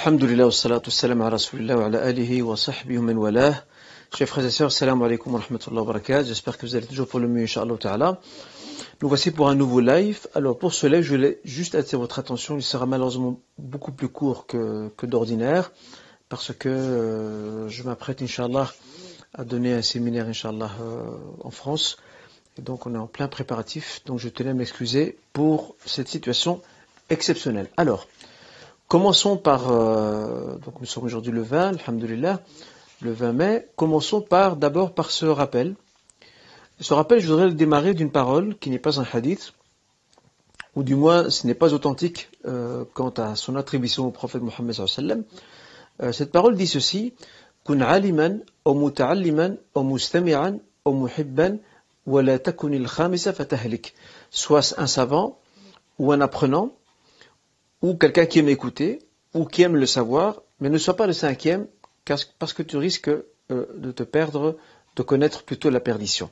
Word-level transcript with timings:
Alhamdulillah 0.00 0.46
wa 0.46 0.50
salatu 0.50 0.90
salam 0.90 1.20
ala 1.20 1.32
rasulillah 1.32 1.76
wa 1.76 1.84
ala 1.84 1.98
alihi 2.00 2.40
wa 2.40 2.56
sahbihi 2.56 2.96
wa. 2.96 3.30
Chers 4.14 4.30
frères 4.30 4.46
et 4.46 4.50
sœurs, 4.50 4.72
salam 4.72 5.02
alaikum 5.02 5.34
wa 5.34 5.40
wa 5.40 5.84
barakatuh. 5.84 6.26
J'espère 6.26 6.56
que 6.56 6.64
vous 6.64 6.74
allez 6.74 6.86
toujours 6.86 7.06
pour 7.06 7.20
le 7.20 7.28
mieux, 7.28 7.42
inshallah. 7.42 8.18
Nous 9.02 9.08
voici 9.08 9.30
pour 9.30 9.50
un 9.50 9.54
nouveau 9.54 9.80
live. 9.80 10.26
Alors 10.34 10.56
pour 10.56 10.72
ce 10.72 10.86
live, 10.86 11.02
je 11.02 11.10
voulais 11.16 11.38
juste 11.44 11.74
attirer 11.74 12.00
votre 12.00 12.18
attention. 12.18 12.56
Il 12.56 12.62
sera 12.62 12.86
malheureusement 12.86 13.40
beaucoup 13.58 13.92
plus 13.92 14.08
court 14.08 14.46
que, 14.46 14.88
que 14.96 15.04
d'ordinaire 15.04 15.70
parce 16.30 16.54
que 16.54 16.70
euh, 16.70 17.68
je 17.68 17.82
m'apprête, 17.82 18.22
inshallah, 18.22 18.72
à 19.34 19.44
donner 19.44 19.74
un 19.74 19.82
séminaire, 19.82 20.26
inshallah, 20.26 20.70
euh, 20.80 21.10
en 21.44 21.50
France. 21.50 21.98
Et 22.56 22.62
donc 22.62 22.86
on 22.86 22.94
est 22.94 22.98
en 22.98 23.06
plein 23.06 23.28
préparatif. 23.28 24.00
Donc 24.06 24.18
je 24.18 24.30
tenais 24.30 24.50
à 24.50 24.54
m'excuser 24.54 25.18
pour 25.34 25.74
cette 25.84 26.08
situation 26.08 26.62
exceptionnelle. 27.10 27.68
Alors, 27.76 28.06
Commençons 28.90 29.36
par, 29.36 29.70
euh, 29.70 30.56
donc 30.64 30.80
nous 30.80 30.86
sommes 30.86 31.04
aujourd'hui 31.04 31.30
le 31.30 31.42
20, 31.42 31.78
alhamdulillah, 31.78 32.40
le 33.00 33.12
20 33.12 33.32
mai. 33.32 33.68
Commençons 33.76 34.20
par, 34.20 34.56
d'abord 34.56 34.94
par 34.94 35.12
ce 35.12 35.26
rappel. 35.26 35.76
Ce 36.80 36.92
rappel, 36.92 37.20
je 37.20 37.28
voudrais 37.28 37.46
le 37.46 37.54
démarrer 37.54 37.94
d'une 37.94 38.10
parole 38.10 38.58
qui 38.58 38.68
n'est 38.68 38.80
pas 38.80 38.98
un 38.98 39.06
hadith, 39.12 39.52
ou 40.74 40.82
du 40.82 40.96
moins 40.96 41.30
ce 41.30 41.46
n'est 41.46 41.54
pas 41.54 41.72
authentique 41.72 42.30
euh, 42.46 42.84
quant 42.92 43.10
à 43.10 43.36
son 43.36 43.54
attribution 43.54 44.08
au 44.08 44.10
prophète 44.10 44.42
Mohammed. 44.42 45.24
Euh, 46.02 46.10
cette 46.10 46.32
parole 46.32 46.56
dit 46.56 46.66
ceci, 46.66 47.14
kun 47.64 47.82
aliman, 47.82 48.40
ou 48.64 48.74
muta'alliman, 48.74 49.56
ou 49.76 49.82
mustami'an, 49.84 50.58
ou 50.84 50.94
muhibban, 50.94 51.58
wa 52.06 52.24
la 52.24 52.40
takunil 52.40 52.88
khamisa 52.88 53.32
fatahlik. 53.34 53.94
Soit 54.32 54.74
un 54.78 54.88
savant, 54.88 55.38
ou 56.00 56.10
un 56.10 56.20
apprenant, 56.20 56.72
ou 57.82 57.94
quelqu'un 57.94 58.26
qui 58.26 58.38
aime 58.38 58.48
écouter, 58.48 59.00
ou 59.34 59.44
qui 59.44 59.62
aime 59.62 59.76
le 59.76 59.86
savoir, 59.86 60.42
mais 60.60 60.68
ne 60.68 60.78
sois 60.78 60.96
pas 60.96 61.06
le 61.06 61.12
cinquième, 61.12 61.66
parce 62.38 62.52
que 62.52 62.62
tu 62.62 62.76
risques 62.76 63.08
euh, 63.08 63.66
de 63.76 63.92
te 63.92 64.02
perdre, 64.02 64.56
de 64.96 65.02
connaître 65.02 65.44
plutôt 65.44 65.70
la 65.70 65.80
perdition. 65.80 66.30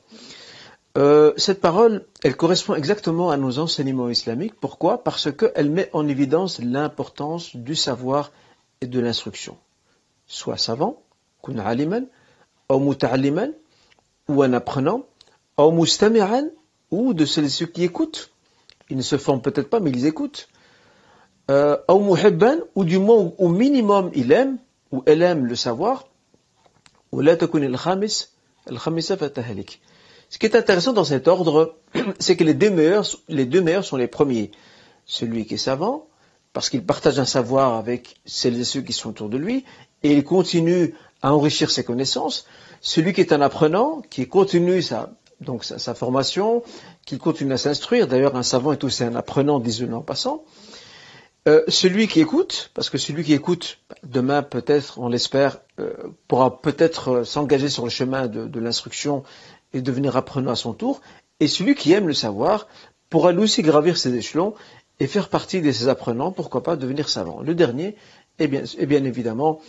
Euh, 0.97 1.33
cette 1.37 1.61
parole, 1.61 2.05
elle 2.23 2.35
correspond 2.35 2.75
exactement 2.75 3.29
à 3.29 3.37
nos 3.37 3.59
enseignements 3.59 4.09
islamiques. 4.09 4.55
Pourquoi? 4.59 5.03
Parce 5.03 5.31
qu'elle 5.31 5.69
met 5.69 5.89
en 5.93 6.07
évidence 6.07 6.59
l'importance 6.59 7.55
du 7.55 7.75
savoir 7.75 8.31
et 8.81 8.87
de 8.87 8.99
l'instruction. 8.99 9.57
Soit 10.25 10.57
savant, 10.57 11.01
kun 11.43 11.59
aliman, 11.59 12.07
ou 12.69 12.93
ou 14.27 14.43
un 14.43 14.53
apprenant, 14.53 15.05
ou 15.57 15.85
ou 16.91 17.13
de 17.13 17.25
ceux 17.25 17.65
qui 17.67 17.83
écoutent. 17.83 18.31
Ils 18.89 18.97
ne 18.97 19.01
se 19.03 19.17
forment 19.17 19.41
peut-être 19.41 19.69
pas, 19.69 19.79
mais 19.79 19.91
ils 19.91 20.05
écoutent 20.05 20.49
euh, 21.49 21.77
ou 22.75 22.83
du 22.83 22.99
moins 22.99 23.33
au 23.37 23.49
minimum 23.49 24.11
il 24.13 24.31
aime, 24.31 24.57
ou 24.91 25.03
elle 25.05 25.21
aime 25.21 25.45
le 25.45 25.55
savoir, 25.55 26.07
Ce 27.11 27.17
qui 30.37 30.45
est 30.45 30.55
intéressant 30.55 30.93
dans 30.93 31.03
cet 31.03 31.27
ordre, 31.27 31.75
c'est 32.19 32.35
que 32.35 32.43
les 32.43 32.53
deux, 32.53 32.69
meilleurs, 32.69 33.05
les 33.27 33.45
deux 33.45 33.61
meilleurs 33.61 33.85
sont 33.85 33.97
les 33.97 34.07
premiers. 34.07 34.51
Celui 35.05 35.45
qui 35.45 35.55
est 35.55 35.57
savant, 35.57 36.07
parce 36.53 36.69
qu'il 36.69 36.85
partage 36.85 37.19
un 37.19 37.25
savoir 37.25 37.75
avec 37.75 38.15
celles 38.25 38.59
et 38.59 38.63
ceux 38.63 38.81
qui 38.81 38.93
sont 38.93 39.09
autour 39.09 39.29
de 39.29 39.37
lui, 39.37 39.65
et 40.03 40.13
il 40.13 40.23
continue 40.23 40.93
à 41.21 41.33
enrichir 41.33 41.71
ses 41.71 41.83
connaissances. 41.83 42.45
Celui 42.81 43.13
qui 43.13 43.21
est 43.21 43.33
un 43.33 43.41
apprenant, 43.41 44.01
qui 44.09 44.27
continue 44.27 44.81
sa, 44.81 45.11
donc 45.41 45.63
sa, 45.63 45.95
formation, 45.95 46.63
qui 47.05 47.17
continue 47.17 47.53
à 47.53 47.57
s'instruire. 47.57 48.07
D'ailleurs, 48.07 48.35
un 48.35 48.43
savant 48.43 48.71
est 48.71 48.83
aussi 48.83 49.03
un 49.03 49.15
apprenant, 49.15 49.59
disons 49.59 49.91
en 49.93 50.01
passant. 50.01 50.43
Euh, 51.49 51.63
celui 51.67 52.07
qui 52.07 52.21
écoute, 52.21 52.69
parce 52.75 52.91
que 52.91 52.99
celui 52.99 53.23
qui 53.23 53.33
écoute, 53.33 53.79
demain 54.03 54.43
peut-être, 54.43 54.99
on 54.99 55.09
l'espère, 55.09 55.57
euh, 55.79 55.93
pourra 56.27 56.61
peut-être 56.61 57.09
euh, 57.09 57.23
s'engager 57.23 57.69
sur 57.69 57.85
le 57.85 57.89
chemin 57.89 58.27
de, 58.27 58.59
l'instruction 58.59 59.23
et 59.73 59.81
devenir 59.81 60.15
apprenant 60.15 60.51
à 60.51 60.55
son 60.55 60.73
tour, 60.73 61.01
et 61.39 61.47
celui 61.47 61.73
qui 61.73 61.91
aime 61.93 62.07
le 62.07 62.13
savoir 62.13 62.67
pourra 63.09 63.31
lui 63.31 63.41
aussi 63.41 63.63
gravir 63.63 63.97
ses 63.97 64.13
échelons 64.13 64.53
et 64.99 65.07
faire 65.07 65.29
partie 65.29 65.59
de 65.61 65.71
ses 65.71 65.87
apprenants, 65.87 66.31
pourquoi 66.31 66.61
pas 66.61 66.75
devenir 66.75 67.09
savant. 67.09 67.41
Le 67.41 67.55
dernier 67.55 67.95
est 68.37 68.47
bien, 68.47 68.61
bien 68.85 69.03
évidemment 69.03 69.59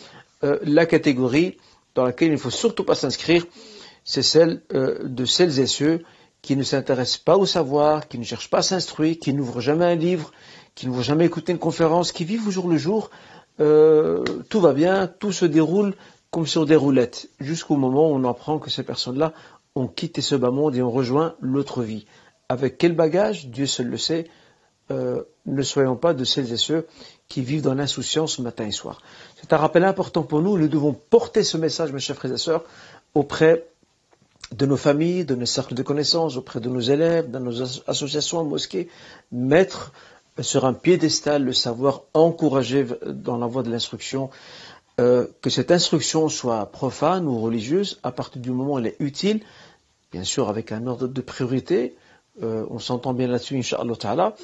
la 0.42 0.86
catégorie 0.86 1.58
dans 1.94 2.04
laquelle 2.04 2.28
il 2.28 2.32
ne 2.32 2.36
faut 2.38 2.50
surtout 2.50 2.84
pas 2.84 2.94
s'inscrire, 2.94 3.46
c'est 4.04 4.22
celle 4.22 4.62
de 4.70 5.24
celles 5.24 5.60
et 5.60 5.66
ceux 5.66 6.02
qui 6.42 6.56
ne 6.56 6.62
s'intéressent 6.62 7.18
pas 7.18 7.36
au 7.36 7.46
savoir, 7.46 8.08
qui 8.08 8.18
ne 8.18 8.24
cherchent 8.24 8.50
pas 8.50 8.58
à 8.58 8.62
s'instruire, 8.62 9.18
qui 9.18 9.32
n'ouvrent 9.34 9.60
jamais 9.60 9.84
un 9.84 9.94
livre, 9.94 10.32
qui 10.74 10.86
ne 10.86 10.92
vont 10.92 11.02
jamais 11.02 11.26
écouter 11.26 11.52
une 11.52 11.58
conférence, 11.58 12.12
qui 12.12 12.24
vivent 12.24 12.48
au 12.48 12.50
jour 12.50 12.68
le 12.68 12.76
jour, 12.76 13.10
euh, 13.60 14.24
tout 14.48 14.60
va 14.60 14.72
bien, 14.72 15.06
tout 15.06 15.32
se 15.32 15.44
déroule 15.44 15.94
comme 16.30 16.46
sur 16.46 16.64
des 16.64 16.76
roulettes, 16.76 17.28
jusqu'au 17.40 17.76
moment 17.76 18.10
où 18.10 18.14
on 18.14 18.24
apprend 18.28 18.58
que 18.58 18.70
ces 18.70 18.82
personnes-là 18.82 19.32
ont 19.74 19.88
quitté 19.88 20.20
ce 20.20 20.34
bas 20.34 20.50
monde 20.50 20.76
et 20.76 20.82
ont 20.82 20.90
rejoint 20.90 21.34
l'autre 21.40 21.82
vie. 21.82 22.06
Avec 22.48 22.78
quel 22.78 22.94
bagage 22.94 23.48
Dieu 23.48 23.66
seul 23.66 23.88
le 23.88 23.98
sait. 23.98 24.28
Euh, 24.90 25.22
ne 25.46 25.62
soyons 25.62 25.94
pas 25.94 26.14
de 26.14 26.24
celles 26.24 26.52
et 26.52 26.56
ceux 26.56 26.86
qui 27.28 27.42
vivent 27.42 27.62
dans 27.62 27.74
l'insouciance 27.74 28.40
matin 28.40 28.66
et 28.66 28.72
soir. 28.72 29.00
C'est 29.40 29.52
un 29.52 29.56
rappel 29.56 29.84
important 29.84 30.24
pour 30.24 30.42
nous. 30.42 30.58
Nous 30.58 30.66
devons 30.66 30.92
porter 30.92 31.44
ce 31.44 31.56
message, 31.56 31.92
mes 31.92 32.00
chers 32.00 32.16
frères 32.16 32.32
et 32.32 32.38
sœurs, 32.38 32.64
auprès 33.14 33.66
de 34.52 34.66
nos 34.66 34.76
familles, 34.76 35.24
de 35.24 35.36
nos 35.36 35.46
cercles 35.46 35.74
de 35.74 35.82
connaissances, 35.82 36.36
auprès 36.36 36.58
de 36.58 36.68
nos 36.68 36.80
élèves, 36.80 37.30
dans 37.30 37.38
nos 37.38 37.62
associations, 37.88 38.44
mosquées, 38.44 38.88
mettre 39.30 39.92
sur 40.40 40.64
un 40.64 40.72
piédestal 40.72 41.44
le 41.44 41.52
savoir, 41.52 42.02
encourager 42.14 42.86
dans 43.06 43.36
la 43.36 43.46
voie 43.46 43.62
de 43.62 43.70
l'instruction, 43.70 44.30
euh, 45.00 45.26
que 45.40 45.50
cette 45.50 45.70
instruction 45.70 46.28
soit 46.28 46.66
profane 46.66 47.26
ou 47.26 47.40
religieuse, 47.40 47.98
à 48.02 48.12
partir 48.12 48.42
du 48.42 48.50
moment 48.50 48.74
où 48.74 48.78
elle 48.78 48.86
est 48.86 48.96
utile, 49.00 49.40
bien 50.12 50.24
sûr 50.24 50.48
avec 50.48 50.72
un 50.72 50.86
ordre 50.86 51.08
de 51.08 51.20
priorité, 51.20 51.96
euh, 52.42 52.66
on 52.70 52.78
s'entend 52.78 53.14
bien 53.14 53.26
là-dessus, 53.26 53.56
Inch'Allah 53.56 53.96
Ta'ala, 53.96 54.34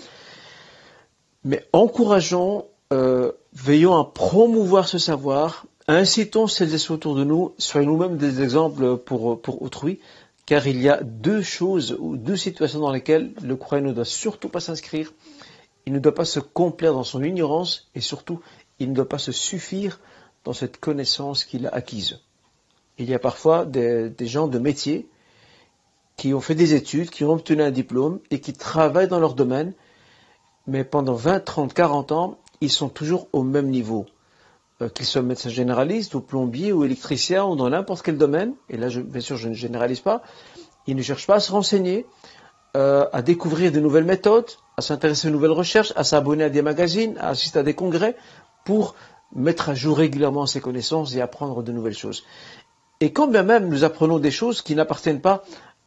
mais 1.44 1.66
encourageons, 1.72 2.66
euh, 2.92 3.32
veillons 3.52 3.96
à 3.98 4.04
promouvoir 4.04 4.88
ce 4.88 4.98
savoir, 4.98 5.66
incitons 5.88 6.46
celles 6.46 6.74
et 6.74 6.78
ceux 6.78 6.94
autour 6.94 7.16
de 7.16 7.24
nous, 7.24 7.54
soyons 7.58 7.92
nous-mêmes 7.92 8.16
des 8.16 8.42
exemples 8.42 8.96
pour, 8.96 9.40
pour 9.40 9.62
autrui, 9.62 10.00
car 10.46 10.66
il 10.66 10.80
y 10.80 10.88
a 10.88 11.02
deux 11.02 11.42
choses 11.42 11.96
ou 11.98 12.16
deux 12.16 12.36
situations 12.36 12.80
dans 12.80 12.92
lesquelles 12.92 13.32
le 13.42 13.56
croyant 13.56 13.84
ne 13.84 13.92
doit 13.92 14.04
surtout 14.04 14.48
pas 14.48 14.60
s'inscrire 14.60 15.12
il 15.86 15.92
ne 15.92 15.98
doit 16.00 16.14
pas 16.14 16.24
se 16.24 16.40
complaire 16.40 16.92
dans 16.92 17.04
son 17.04 17.22
ignorance 17.22 17.88
et 17.94 18.00
surtout, 18.00 18.40
il 18.78 18.90
ne 18.90 18.94
doit 18.94 19.08
pas 19.08 19.18
se 19.18 19.32
suffire 19.32 20.00
dans 20.44 20.52
cette 20.52 20.78
connaissance 20.78 21.44
qu'il 21.44 21.66
a 21.66 21.70
acquise. 21.74 22.20
Il 22.98 23.08
y 23.08 23.14
a 23.14 23.18
parfois 23.18 23.64
des, 23.64 24.12
gens 24.20 24.48
de 24.48 24.58
métier 24.58 25.08
qui 26.16 26.34
ont 26.34 26.40
fait 26.40 26.54
des 26.54 26.74
études, 26.74 27.10
qui 27.10 27.24
ont 27.24 27.32
obtenu 27.32 27.62
un 27.62 27.70
diplôme 27.70 28.20
et 28.30 28.40
qui 28.40 28.52
travaillent 28.52 29.08
dans 29.08 29.20
leur 29.20 29.34
domaine, 29.34 29.74
mais 30.66 30.82
pendant 30.82 31.14
20, 31.14 31.40
30, 31.40 31.74
40 31.74 32.12
ans, 32.12 32.38
ils 32.60 32.70
sont 32.70 32.88
toujours 32.88 33.28
au 33.32 33.42
même 33.42 33.68
niveau. 33.68 34.06
Euh, 34.82 34.88
qu'ils 34.88 35.06
soient 35.06 35.22
médecins 35.22 35.50
généralistes 35.50 36.14
ou 36.14 36.20
plombiers 36.20 36.72
ou 36.72 36.84
électriciens 36.84 37.44
ou 37.44 37.56
dans 37.56 37.68
n'importe 37.70 38.02
quel 38.02 38.18
domaine, 38.18 38.54
et 38.68 38.76
là 38.76 38.88
bien 38.88 39.20
sûr 39.20 39.36
je 39.36 39.48
ne 39.48 39.54
généralise 39.54 40.00
pas, 40.00 40.22
ils 40.86 40.96
ne 40.96 41.02
cherchent 41.02 41.26
pas 41.26 41.36
à 41.36 41.40
se 41.40 41.50
renseigner, 41.52 42.06
euh, 42.76 43.06
à 43.12 43.22
découvrir 43.22 43.72
de 43.72 43.80
nouvelles 43.80 44.04
méthodes, 44.04 44.50
à 44.76 44.82
s'intéresser 44.82 45.28
aux 45.28 45.30
nouvelles 45.30 45.52
recherches, 45.52 45.92
à 45.96 46.04
s'abonner 46.04 46.44
à 46.44 46.50
des 46.50 46.62
magazines, 46.62 47.16
à 47.18 47.28
assister 47.28 47.58
à 47.58 47.62
des 47.62 47.74
congrès, 47.74 48.16
pour 48.64 48.94
mettre 49.34 49.70
à 49.70 49.74
jour 49.74 49.96
régulièrement 49.96 50.46
ses 50.46 50.60
connaissances 50.60 51.14
et 51.14 51.20
apprendre 51.20 51.62
de 51.62 51.72
nouvelles 51.72 51.96
choses. 51.96 52.24
Et 53.00 53.12
quand 53.12 53.26
bien 53.26 53.42
même 53.42 53.68
nous 53.68 53.84
apprenons 53.84 54.18
des 54.18 54.30
choses 54.30 54.62
qui 54.62 54.74
n'appartiennent 54.74 55.20
pas 55.20 55.44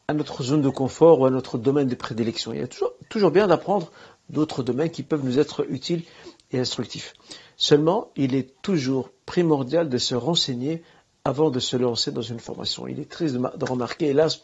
à 0.07 0.13
notre 0.13 0.41
zone 0.43 0.61
de 0.61 0.69
confort 0.69 1.19
ou 1.19 1.25
à 1.25 1.29
notre 1.29 1.57
domaine 1.57 1.87
de 1.87 1.95
prédilection, 1.95 2.51
il 2.51 2.59
y 2.59 2.63
a 2.63 2.67
toujours, 2.67 2.93
toujours 3.09 3.31
bien 3.31 3.47
d'apprendre 3.47 3.91
d'autres 4.29 4.63
domaines 4.63 4.89
qui 4.89 5.03
peuvent 5.03 5.23
nous 5.23 5.37
être 5.37 5.65
utiles 5.69 6.03
et 6.51 6.59
instructifs. 6.59 7.13
Seulement, 7.57 8.09
il 8.15 8.33
est 8.33 8.59
toujours 8.61 9.11
primordial 9.25 9.89
de 9.89 9.97
se 9.99 10.15
renseigner 10.15 10.81
avant 11.25 11.51
de 11.51 11.59
se 11.59 11.77
lancer 11.77 12.11
dans 12.11 12.21
une 12.21 12.39
formation. 12.39 12.87
Il 12.87 12.99
est 12.99 13.09
triste 13.09 13.35
de 13.35 13.65
remarquer, 13.65 14.07
hélas, 14.07 14.41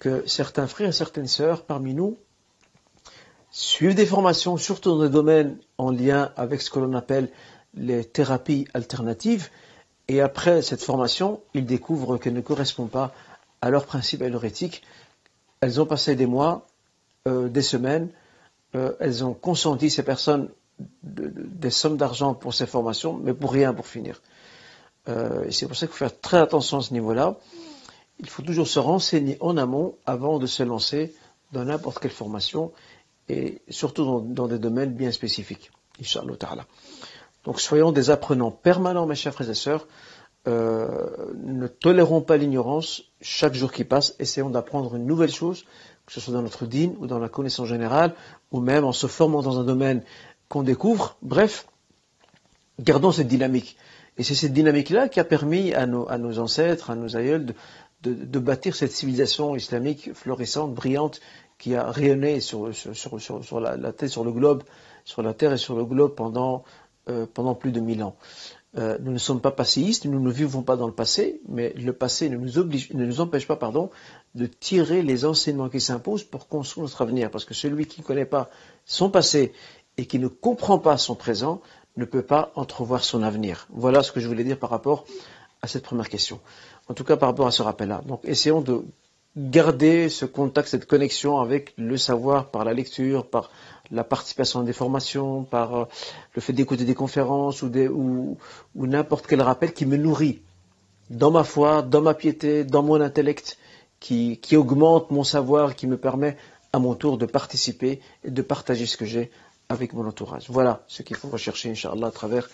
que 0.00 0.22
certains 0.26 0.66
frères 0.66 0.88
et 0.88 0.92
certaines 0.92 1.28
sœurs 1.28 1.62
parmi 1.62 1.94
nous 1.94 2.18
suivent 3.50 3.94
des 3.94 4.06
formations, 4.06 4.56
surtout 4.56 4.90
dans 4.90 5.02
des 5.02 5.08
domaines 5.08 5.56
en 5.78 5.90
lien 5.90 6.32
avec 6.36 6.62
ce 6.62 6.70
que 6.70 6.78
l'on 6.78 6.94
appelle 6.94 7.30
les 7.74 8.04
thérapies 8.04 8.66
alternatives, 8.74 9.48
et 10.08 10.20
après 10.20 10.62
cette 10.62 10.82
formation, 10.82 11.40
ils 11.54 11.66
découvrent 11.66 12.18
qu'elles 12.18 12.34
ne 12.34 12.40
correspondent 12.40 12.90
pas 12.90 13.12
à 13.62 13.70
leurs 13.70 13.86
principes 13.86 14.22
et 14.22 14.28
leur 14.28 14.44
éthique. 14.44 14.82
Elles 15.60 15.80
ont 15.80 15.86
passé 15.86 16.16
des 16.16 16.26
mois, 16.26 16.66
euh, 17.28 17.48
des 17.48 17.62
semaines, 17.62 18.08
euh, 18.74 18.92
elles 18.98 19.24
ont 19.24 19.34
consenti 19.34 19.90
ces 19.90 20.02
personnes 20.02 20.48
des 21.02 21.70
sommes 21.70 21.96
d'argent 21.96 22.34
pour 22.34 22.54
ces 22.54 22.66
formations, 22.66 23.20
mais 23.22 23.34
pour 23.34 23.52
rien 23.52 23.74
pour 23.74 23.86
finir. 23.86 24.20
Euh, 25.08 25.50
c'est 25.50 25.66
pour 25.66 25.76
ça 25.76 25.86
qu'il 25.86 25.92
faut 25.92 26.04
faire 26.04 26.20
très 26.20 26.38
attention 26.38 26.78
à 26.78 26.82
ce 26.82 26.92
niveau-là. 26.92 27.36
Il 28.18 28.28
faut 28.28 28.42
toujours 28.42 28.66
se 28.66 28.78
renseigner 28.78 29.36
en 29.40 29.56
amont 29.56 29.94
avant 30.06 30.38
de 30.38 30.46
se 30.46 30.62
lancer 30.62 31.14
dans 31.52 31.64
n'importe 31.64 31.98
quelle 31.98 32.10
formation 32.10 32.72
et 33.28 33.62
surtout 33.68 34.20
dans, 34.20 34.48
des 34.48 34.58
domaines 34.58 34.92
bien 34.92 35.12
spécifiques. 35.12 35.70
Inch'Allah. 36.00 36.66
Donc 37.44 37.60
soyons 37.60 37.92
des 37.92 38.10
apprenants 38.10 38.50
permanents, 38.50 39.06
mes 39.06 39.14
chers 39.14 39.32
frères 39.32 39.50
et 39.50 39.54
sœurs. 39.54 39.86
Euh, 40.48 41.32
ne 41.44 41.66
tolérons 41.66 42.22
pas 42.22 42.36
l'ignorance. 42.36 43.02
Chaque 43.20 43.54
jour 43.54 43.72
qui 43.72 43.84
passe, 43.84 44.14
essayons 44.18 44.50
d'apprendre 44.50 44.96
une 44.96 45.06
nouvelle 45.06 45.30
chose, 45.30 45.64
que 46.06 46.12
ce 46.12 46.20
soit 46.20 46.32
dans 46.32 46.42
notre 46.42 46.66
dîne 46.66 46.96
ou 46.98 47.06
dans 47.06 47.18
la 47.18 47.28
connaissance 47.28 47.68
générale, 47.68 48.14
ou 48.50 48.60
même 48.60 48.84
en 48.84 48.92
se 48.92 49.06
formant 49.06 49.42
dans 49.42 49.60
un 49.60 49.64
domaine 49.64 50.02
qu'on 50.48 50.62
découvre. 50.62 51.16
Bref, 51.22 51.66
gardons 52.80 53.12
cette 53.12 53.28
dynamique. 53.28 53.76
Et 54.16 54.22
c'est 54.22 54.34
cette 54.34 54.52
dynamique-là 54.52 55.08
qui 55.08 55.20
a 55.20 55.24
permis 55.24 55.72
à 55.72 55.86
nos, 55.86 56.38
ancêtres, 56.38 56.90
à 56.90 56.94
nos 56.94 57.16
aïeuls, 57.16 57.54
de, 58.02 58.38
bâtir 58.38 58.74
cette 58.74 58.92
civilisation 58.92 59.56
islamique 59.56 60.12
florissante, 60.14 60.74
brillante, 60.74 61.20
qui 61.60 61.76
a 61.76 61.90
rayonné 61.90 62.40
sur, 62.40 62.68
la, 62.68 63.92
terre, 63.92 64.10
sur 64.10 64.24
le 64.24 64.32
globe, 64.32 64.62
sur 65.04 65.22
la 65.22 65.34
terre 65.34 65.52
et 65.52 65.58
sur 65.58 65.76
le 65.76 65.84
globe 65.84 66.14
pendant, 66.14 66.64
euh, 67.08 67.26
plus 67.60 67.70
de 67.70 67.80
mille 67.80 68.02
ans. 68.02 68.16
Euh, 68.78 68.96
nous 69.00 69.12
ne 69.12 69.18
sommes 69.18 69.40
pas 69.40 69.50
passéistes, 69.50 70.06
nous 70.06 70.20
ne 70.20 70.30
vivons 70.30 70.62
pas 70.62 70.76
dans 70.76 70.86
le 70.86 70.94
passé, 70.94 71.42
mais 71.48 71.74
le 71.74 71.92
passé 71.92 72.30
ne 72.30 72.38
nous, 72.38 72.64
ne 72.64 73.04
nous 73.04 73.20
empêche 73.20 73.46
pas 73.46 73.56
pardon, 73.56 73.90
de 74.34 74.46
tirer 74.46 75.02
les 75.02 75.26
enseignements 75.26 75.68
qui 75.68 75.80
s'imposent 75.80 76.24
pour 76.24 76.48
construire 76.48 76.84
notre 76.84 77.02
avenir. 77.02 77.30
Parce 77.30 77.44
que 77.44 77.52
celui 77.52 77.86
qui 77.86 78.00
ne 78.00 78.06
connaît 78.06 78.24
pas 78.24 78.48
son 78.86 79.10
passé 79.10 79.52
et 79.98 80.06
qui 80.06 80.18
ne 80.18 80.28
comprend 80.28 80.78
pas 80.78 80.96
son 80.96 81.14
présent 81.14 81.60
ne 81.96 82.06
peut 82.06 82.22
pas 82.22 82.52
entrevoir 82.54 83.04
son 83.04 83.22
avenir. 83.22 83.66
Voilà 83.70 84.02
ce 84.02 84.12
que 84.12 84.20
je 84.20 84.28
voulais 84.28 84.44
dire 84.44 84.58
par 84.58 84.70
rapport 84.70 85.04
à 85.60 85.66
cette 85.66 85.82
première 85.82 86.08
question. 86.08 86.40
En 86.88 86.94
tout 86.94 87.04
cas, 87.04 87.18
par 87.18 87.28
rapport 87.28 87.48
à 87.48 87.50
ce 87.50 87.62
rappel-là. 87.62 88.02
Donc, 88.06 88.20
essayons 88.24 88.62
de 88.62 88.84
garder 89.36 90.08
ce 90.08 90.24
contact, 90.24 90.68
cette 90.68 90.86
connexion 90.86 91.38
avec 91.38 91.72
le 91.76 91.96
savoir 91.96 92.50
par 92.50 92.64
la 92.64 92.74
lecture, 92.74 93.26
par 93.26 93.50
la 93.90 94.04
participation 94.04 94.60
à 94.60 94.64
des 94.64 94.72
formations, 94.72 95.44
par 95.44 95.74
euh, 95.74 95.84
le 96.34 96.40
fait 96.40 96.52
d'écouter 96.52 96.84
des 96.84 96.94
conférences 96.94 97.62
ou, 97.62 98.36
n'importe 98.74 99.26
quel 99.26 99.42
rappel 99.42 99.72
qui 99.72 99.86
me 99.86 99.96
nourrit 99.96 100.42
dans 101.10 101.30
ma 101.30 101.44
foi, 101.44 101.82
dans 101.82 102.02
ma 102.02 102.14
piété, 102.14 102.64
dans 102.64 102.82
mon 102.82 103.00
intellect, 103.00 103.58
qui, 103.98 104.38
qui 104.38 104.56
augmente 104.56 105.10
mon 105.10 105.24
savoir, 105.24 105.74
qui 105.74 105.86
me 105.86 105.96
permet 105.96 106.36
à 106.72 106.78
mon 106.78 106.94
tour 106.94 107.18
de 107.18 107.26
participer 107.26 108.00
et 108.24 108.30
de 108.30 108.42
partager 108.42 108.86
ce 108.86 108.96
que 108.96 109.04
j'ai 109.04 109.30
avec 109.68 109.92
mon 109.92 110.06
entourage. 110.06 110.46
Voilà 110.48 110.84
ce 110.86 111.02
qu'il 111.02 111.16
faut 111.16 111.28
rechercher, 111.28 111.70
Inch'Allah, 111.70 112.08
à 112.08 112.10
travers 112.10 112.48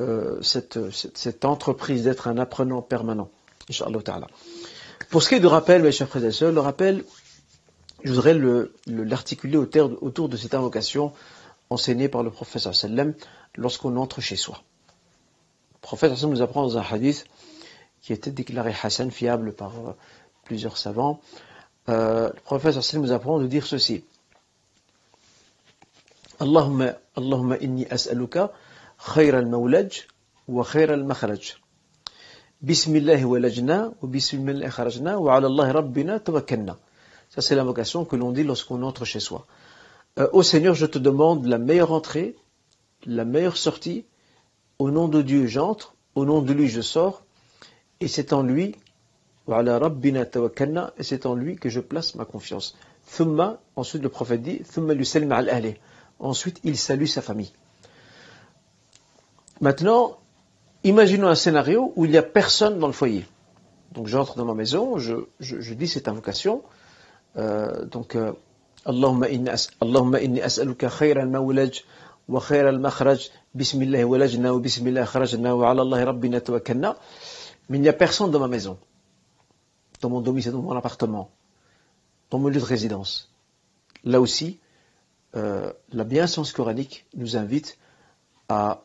euh, 0.00 0.40
cette, 0.42 0.78
cette, 0.92 1.44
entreprise 1.44 2.04
d'être 2.04 2.28
un 2.28 2.38
apprenant 2.38 2.82
permanent. 2.82 3.28
Inch'Allah 3.68 4.00
ta'ala. 4.02 4.28
Pour 5.10 5.22
ce 5.22 5.30
qui 5.30 5.36
est 5.36 5.40
de 5.40 5.46
rappel, 5.46 5.82
mes 5.82 5.92
chers 5.92 6.06
frères 6.06 6.24
et 6.24 6.32
sœurs, 6.32 6.52
le 6.52 6.60
rappel, 6.60 7.02
je 8.04 8.12
voudrais 8.12 8.38
l'articuler 8.86 9.56
autour 9.56 10.28
de 10.28 10.36
cette 10.36 10.52
invocation 10.54 11.14
enseignée 11.70 12.10
par 12.10 12.22
le 12.22 12.30
professeur 12.30 12.74
sallam 12.74 13.14
lorsqu'on 13.56 13.96
entre 13.96 14.20
chez 14.20 14.36
soi. 14.36 14.62
Le 15.72 15.78
prophète 15.80 16.14
sallam 16.14 16.34
nous 16.34 16.42
apprend 16.42 16.62
dans 16.62 16.76
un 16.76 16.82
hadith 16.82 17.24
qui 18.02 18.12
était 18.12 18.30
déclaré 18.30 18.74
Hassan, 18.82 19.10
fiable 19.10 19.54
par 19.54 19.72
euh, 19.78 19.92
plusieurs 20.44 20.76
savants. 20.76 21.20
Euh, 21.88 22.28
le 22.28 22.40
prophète 22.40 22.78
sallam 22.78 23.06
nous 23.06 23.12
apprend 23.12 23.38
de 23.38 23.46
dire 23.46 23.64
ceci. 23.64 24.04
Allahumma, 26.38 26.92
Allahumma 27.16 27.56
inni 27.56 27.86
as'aluka 27.86 28.52
khayr 29.14 29.34
al-mawlaj 29.36 30.06
wa 30.48 30.64
khayr 30.64 30.90
al-makhraj. 30.90 31.56
Bismillah 32.60 33.22
walajna 33.24 33.92
wa 34.02 34.08
bismillah 34.08 34.68
kharajna 34.68 35.16
wa 35.20 35.36
ala 35.36 35.46
Allah 35.46 35.72
rabbina 35.72 36.18
tawakkalna. 36.18 36.76
Ça, 37.30 37.40
c'est 37.40 37.54
l'invocation 37.54 38.04
que 38.04 38.16
l'on 38.16 38.32
dit 38.32 38.42
lorsqu'on 38.42 38.82
entre 38.82 39.04
chez 39.04 39.20
soi. 39.20 39.46
Euh, 40.18 40.28
ô 40.32 40.42
Seigneur, 40.42 40.74
je 40.74 40.86
te 40.86 40.98
demande 40.98 41.46
la 41.46 41.58
meilleure 41.58 41.92
entrée, 41.92 42.34
la 43.06 43.24
meilleure 43.24 43.56
sortie. 43.56 44.06
Au 44.80 44.90
nom 44.90 45.06
de 45.06 45.22
Dieu, 45.22 45.46
j'entre. 45.46 45.94
Au 46.16 46.24
nom 46.24 46.42
de 46.42 46.52
lui, 46.52 46.68
je 46.68 46.80
sors. 46.80 47.22
Et 48.00 48.08
c'est 48.08 48.32
en 48.32 48.42
lui, 48.42 48.74
et 49.48 51.02
c'est 51.02 51.26
en 51.26 51.34
lui 51.34 51.56
que 51.56 51.68
je 51.68 51.80
place 51.80 52.16
ma 52.16 52.24
confiance. 52.24 52.76
Thumma, 53.16 53.60
ensuite 53.76 54.02
le 54.02 54.08
prophète 54.08 54.42
dit, 54.42 54.62
Ensuite, 56.18 56.60
il 56.64 56.76
salue 56.76 57.06
sa 57.06 57.22
famille. 57.22 57.52
Maintenant, 59.60 60.18
imaginons 60.88 61.28
un 61.28 61.34
scénario 61.34 61.92
où 61.96 62.04
il 62.04 62.10
n'y 62.10 62.16
a 62.16 62.22
personne 62.22 62.78
dans 62.78 62.86
le 62.86 62.92
foyer. 62.92 63.26
Donc 63.92 64.06
j'entre 64.06 64.36
dans 64.36 64.44
ma 64.44 64.54
maison, 64.54 64.98
je, 64.98 65.74
dis 65.74 65.88
cette 65.88 66.08
invocation, 66.08 66.62
euh, 67.36 67.84
donc, 67.84 68.16
euh, 68.16 68.32
Allahumma 68.84 69.28
inni 69.28 70.40
as'aluka 70.40 70.88
khayra 70.88 71.22
al-mawlaj 71.22 71.84
wa 72.28 72.40
khayra 72.40 72.68
al-makhraj, 72.68 73.30
bismillah 73.54 74.04
walajna 74.04 74.52
wa 74.52 74.60
bismillah 74.60 75.04
kharajna 75.04 75.54
wa 75.54 75.70
ala 75.70 75.82
Allah 75.82 76.04
rabbina 76.04 76.40
tawakkalna. 76.40 76.96
Mais 77.68 77.78
il 77.78 77.80
n'y 77.82 77.88
a 77.88 77.92
personne 77.92 78.30
dans 78.30 78.40
ma 78.40 78.48
maison, 78.48 78.78
dans 80.00 80.10
mon 80.10 80.20
domicile, 80.20 80.52
dans 80.52 80.62
mon 80.62 80.76
appartement, 80.76 81.30
dans 82.30 82.38
mon 82.38 82.48
lieu 82.48 82.60
de 82.60 82.64
résidence. 82.64 83.30
Là 84.04 84.20
aussi, 84.20 84.58
euh, 85.36 85.72
la 85.92 86.04
bienséance 86.04 86.52
coranique 86.52 87.06
nous 87.14 87.36
invite 87.36 87.78
à 88.48 88.82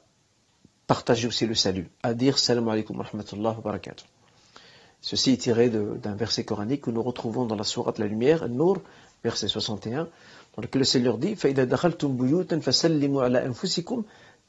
partager 0.87 1.29
aussi 1.29 1.47
le 1.47 1.55
salut, 1.55 1.89
à 2.03 2.15
dire 2.15 2.39
salam 2.39 2.69
alaikum 2.69 2.97
wa 2.99 3.05
rahmatullah 3.05 3.51
wa 3.51 3.61
barakatuh. 3.61 4.05
Ceci 5.01 5.33
est 5.33 5.37
tiré 5.37 5.69
d'un 5.71 6.15
verset 6.17 6.45
coranique 6.45 6.83
que 6.83 6.91
nous 6.91 7.03
retrouvons 7.03 7.45
dans 7.45 7.55
la 7.55 7.65
sourate 7.65 7.99
La 7.99 8.07
Lumière, 8.07 8.49
Nour, 8.49 8.79
verset 9.23 9.49
61, 9.49 10.09
dans 10.57 10.63
lequel 10.63 10.81
le 10.81 10.85
Seigneur 10.85 11.19
dit 11.19 11.37
فَإِذَا 11.37 11.65
دَخَلْتُمْ 11.65 12.17
بُيُوتًا 12.17 12.61
فَسَلِّمُوا 12.61 13.23
عَلَى 13.23 13.47
أَنفُسِكُمْ 13.47 14.03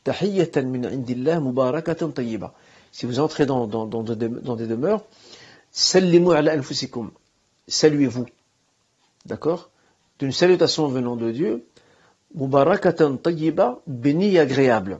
تَحِيَّةً 0.04 0.62
مِنْ 0.62 0.86
عِنْدِ 0.86 1.10
اللَّهِ 1.10 1.40
مُبَارَكَةً 1.40 2.12
طَيِّبًا 2.12 2.52
Si 2.92 3.06
vous 3.06 3.20
entrez 3.20 3.46
dans, 3.46 3.68
dans, 3.68 3.86
dans, 3.86 4.02
dans 4.02 4.56
des 4.56 4.68
demeures, 4.68 5.04
سَلِّمُوا 5.72 6.36
عَلَى 6.36 6.54
أَنفُسِكُمْ 6.54 7.12
Saluez-vous. 7.68 8.26
D'accord 9.26 9.70
D'une 10.18 10.32
salutation 10.32 10.88
venant 10.88 11.16
de 11.16 11.32
Dieu, 11.32 11.66
مُبَارَكَةً 12.36 13.16
طَيِّبًا 13.18 13.82
béni 13.86 14.36
et 14.36 14.40
agréable. 14.40 15.00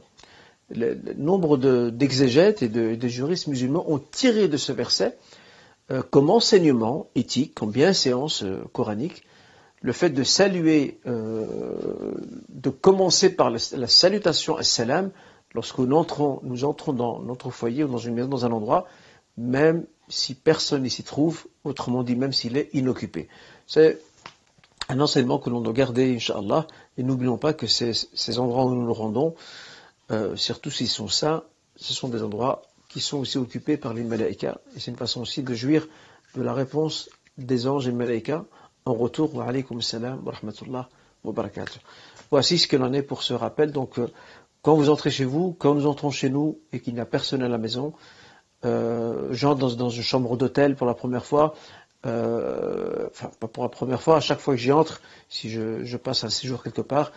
Le, 0.71 0.97
nombre 1.17 1.57
d'exégètes 1.91 2.63
et 2.63 2.69
de, 2.69 3.09
juristes 3.09 3.47
musulmans 3.47 3.85
ont 3.89 3.99
tiré 3.99 4.49
de 4.49 4.57
ce 4.57 4.73
verset 4.73 5.17
euh, 5.91 6.03
comme 6.11 6.31
enseignement 6.31 7.09
éthique, 7.15 7.55
comme 7.55 7.71
bienséance 7.71 8.43
euh, 8.43 8.65
coranique, 8.73 9.23
le 9.83 9.93
fait 9.93 10.09
de 10.09 10.25
saluer, 10.25 10.99
euh, 11.07 11.45
de 12.49 12.71
commencer 12.71 13.37
par 13.37 13.51
la, 13.51 13.59
salutation 13.59 14.57
salam 14.63 15.11
lorsque 15.53 15.79
nous 15.79 15.95
entrons, 15.95 16.41
dans 16.95 17.21
notre 17.21 17.51
foyer 17.51 17.85
ou 17.85 17.89
dans 17.89 17.99
une 17.99 18.15
maison, 18.15 18.29
dans 18.29 18.47
un 18.47 18.53
endroit, 18.53 18.87
même 19.37 19.85
si 20.09 20.35
personne 20.35 20.85
n'y 20.85 20.91
s'y 20.91 21.03
trouve, 21.03 21.45
autrement 21.65 22.03
dit, 22.03 22.17
même 22.17 22.33
s'il 22.33 22.57
est 22.57 22.71
inoccupé. 22.73 23.29
C'est 23.67 24.01
un 24.89 25.01
enseignement 25.01 25.39
que 25.39 25.51
l'on 25.51 25.61
doit 25.61 25.75
garder, 25.75 26.15
Inch'Allah, 26.15 26.67
et 26.97 27.03
n'oublions 27.03 27.37
pas 27.37 27.53
que 27.53 27.67
ces, 27.67 28.39
endroits 28.39 28.65
où 28.65 28.75
nous 28.75 28.85
nous 28.85 28.95
rendons, 28.95 29.35
surtout 30.37 30.71
s'ils 30.71 30.89
sont 30.89 31.09
saints, 31.09 31.43
ce 31.77 31.93
sont 31.93 32.09
des 32.09 32.23
endroits 32.23 32.63
qui 32.89 33.01
sont 33.01 33.19
aussi 33.19 33.39
occupés 33.39 33.77
par 33.77 33.95
les 33.95 34.05
malaïkas. 34.05 34.59
Et 34.77 34.81
c'est 34.81 34.91
une 34.91 34.97
façon 34.97 35.23
aussi 35.23 35.43
de 35.43 35.55
jouir 35.55 35.87
de 36.35 36.43
la 36.43 36.53
réponse 36.53 37.09
des 37.39 37.67
anges 37.67 37.89
et 37.89 38.35
en 38.87 38.95
retour. 38.95 39.35
Wa 39.35 39.47
alaykum 39.47 39.81
salam 39.83 40.23
wa 40.25 40.33
rahmatullah 40.33 40.89
wa 41.25 41.33
barakatuh. 41.33 41.81
Voici 42.31 42.59
ce 42.59 42.69
qu'il 42.69 42.83
en 42.83 42.93
est 42.93 43.03
pour 43.03 43.23
ce 43.23 43.35
rappel. 43.35 43.73
Donc, 43.73 43.99
euh, 43.99 44.09
quand 44.63 44.75
vous 44.75 44.91
entrez 44.91 45.11
chez 45.11 45.25
vous, 45.25 45.55
quand 45.59 45.75
nous 45.75 45.87
entrons 45.87 46.11
chez 46.11 46.31
nous 46.31 46.59
et 46.73 46.81
qu'il 46.81 46.95
n'y 46.95 47.01
a 47.01 47.07
personne 47.07 47.43
à 47.43 47.49
la 47.49 47.59
maison, 47.59 47.95
euh, 48.65 49.29
j'entre 49.31 49.77
dans, 49.77 49.91
une 49.91 50.03
chambre 50.03 50.37
d'hôtel 50.37 50.75
pour 50.75 50.87
la 50.87 50.95
première 50.95 51.25
fois, 51.25 51.55
euh, 52.07 53.09
enfin 53.11 53.31
pas 53.41 53.49
pour 53.49 53.63
la 53.63 53.69
première 53.69 54.01
fois, 54.01 54.17
à 54.17 54.21
chaque 54.21 54.41
fois 54.41 54.55
que 54.55 54.61
j'y 54.61 54.73
entre, 54.73 55.01
si 55.29 55.51
je, 55.51 55.97
passe 55.97 56.25
un 56.25 56.31
séjour 56.31 56.63
quelque 56.63 56.81
part, 56.81 57.13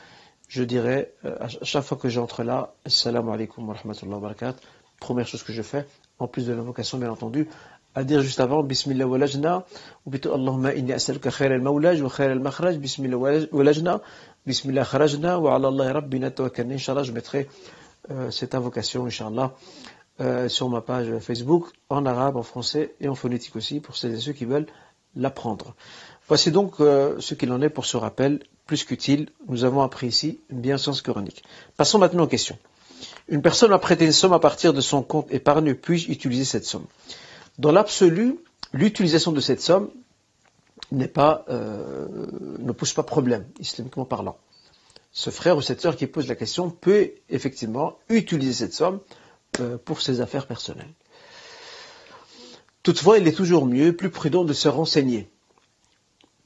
je 0.48 0.63
dirais 0.63 1.13
à 1.24 1.48
chaque 1.48 1.84
fois 1.84 1.98
que 1.98 2.10
j'entre 2.10 2.44
là, 2.44 2.74
Assalamu 2.86 3.32
alaikum 3.32 3.68
wa 3.68 3.75
rahmatullah 3.75 4.16
wa 4.16 4.22
barakatuh, 4.22 4.60
première 5.00 5.27
chose 5.27 5.44
que 5.44 5.54
je 5.54 5.62
fais, 5.62 5.86
en 6.20 6.27
plus 6.27 6.48
de 6.48 6.54
l'invocation 6.54 6.98
bien 6.98 7.12
entendu, 7.12 7.48
à 7.96 8.04
dire 8.04 8.22
juste 8.22 8.39
avant 8.39 8.63
Bismillah 8.63 9.08
walajna, 9.08 9.66
ou 10.06 10.12
plutôt 10.12 10.34
Allahumma 10.34 10.74
inni 10.75 10.94
as'aluka 10.94 11.32
khair 11.32 11.51
al-mawlaj 11.51 12.01
wa 12.01 12.10
khair 12.10 12.32
al-makhraj, 12.32 12.77
Bismillah 12.77 13.18
walajna, 13.51 14.01
Bismillah 14.46 14.84
kharajna, 14.84 15.39
wa 15.39 15.56
ala 15.56 15.68
Allah 15.70 15.94
rabbina 15.94 16.30
tawakkalna. 16.30 16.75
Inch'Allah, 16.75 17.04
je 17.04 17.12
mettrai 17.12 17.50
euh, 18.12 18.30
cette 18.30 18.54
invocation, 18.54 19.06
Inch'Allah, 19.08 19.56
euh, 20.22 20.48
sur 20.48 20.70
ma 20.70 20.82
page 20.82 21.18
Facebook, 21.20 21.70
en 21.89 22.06
arabe, 22.06 22.38
en 22.38 22.44
français 22.44 22.94
et 23.00 23.08
en 23.08 23.16
phonétique 23.16 23.56
aussi, 23.56 23.80
pour 23.80 23.98
celles 23.98 24.13
et 24.13 24.20
ceux 24.20 24.34
qui 24.34 24.46
veulent 24.46 24.68
l'apprendre. 25.18 25.76
Voici 26.28 26.52
donc 26.52 26.80
euh, 26.80 27.20
ce 27.20 27.34
qu'il 27.34 27.52
en 27.52 27.62
est 27.62 27.70
pour 27.70 27.86
ce 27.86 27.98
rappel, 27.98 28.40
plus 28.66 28.84
qu'utile. 28.84 29.30
Nous 29.48 29.64
avons 29.64 29.82
appris 29.82 30.08
ici 30.08 30.40
une 30.50 30.62
bienséance 30.62 31.02
coranique. 31.02 31.44
Passons 31.78 32.00
maintenant 32.00 32.24
aux 32.24 32.28
questions. 32.28 32.58
Une 33.28 33.42
personne 33.42 33.72
a 33.74 33.80
prêté 33.80 34.06
une 34.06 34.12
somme 34.12 34.34
à 34.34 34.40
partir 34.40 34.74
de 34.74 34.82
son 34.82 35.02
compte 35.04 35.32
épargne, 35.32 35.74
puis-je 35.74 36.12
utiliser 36.12 36.46
cette 36.46 36.66
somme? 36.66 36.86
Dans 37.60 37.72
l'absolu, 37.72 38.40
l'utilisation 38.74 39.32
de 39.32 39.42
cette 39.42 39.62
somme 39.62 39.90
n'est 40.92 41.08
pas, 41.08 41.46
euh, 41.50 42.08
ne 42.60 42.72
pose 42.72 42.94
pas 42.94 43.04
problème, 43.04 43.46
islamiquement 43.60 44.06
parlant. 44.06 44.38
ce 45.12 45.32
frère 45.32 45.58
ou 45.58 45.64
cette 45.64 45.82
sœur 45.82 45.96
qui 45.96 46.06
pose 46.06 46.28
la 46.28 46.36
question 46.36 46.70
peut 46.70 47.10
effectivement 47.30 47.98
utiliser 48.08 48.54
cette 48.54 48.74
somme 48.74 49.00
euh, 49.60 49.78
pour 49.84 50.02
ses 50.02 50.22
affaires 50.22 50.46
personnelles. 50.46 50.94
Toutefois, 52.88 53.17
il 53.17 53.27
est 53.27 53.34
toujours 53.34 53.65
mieux, 53.65 53.91
plus 53.91 54.10
prudent 54.10 54.46
de 54.46 54.53
se 54.53 54.70
renseigner 54.70 55.27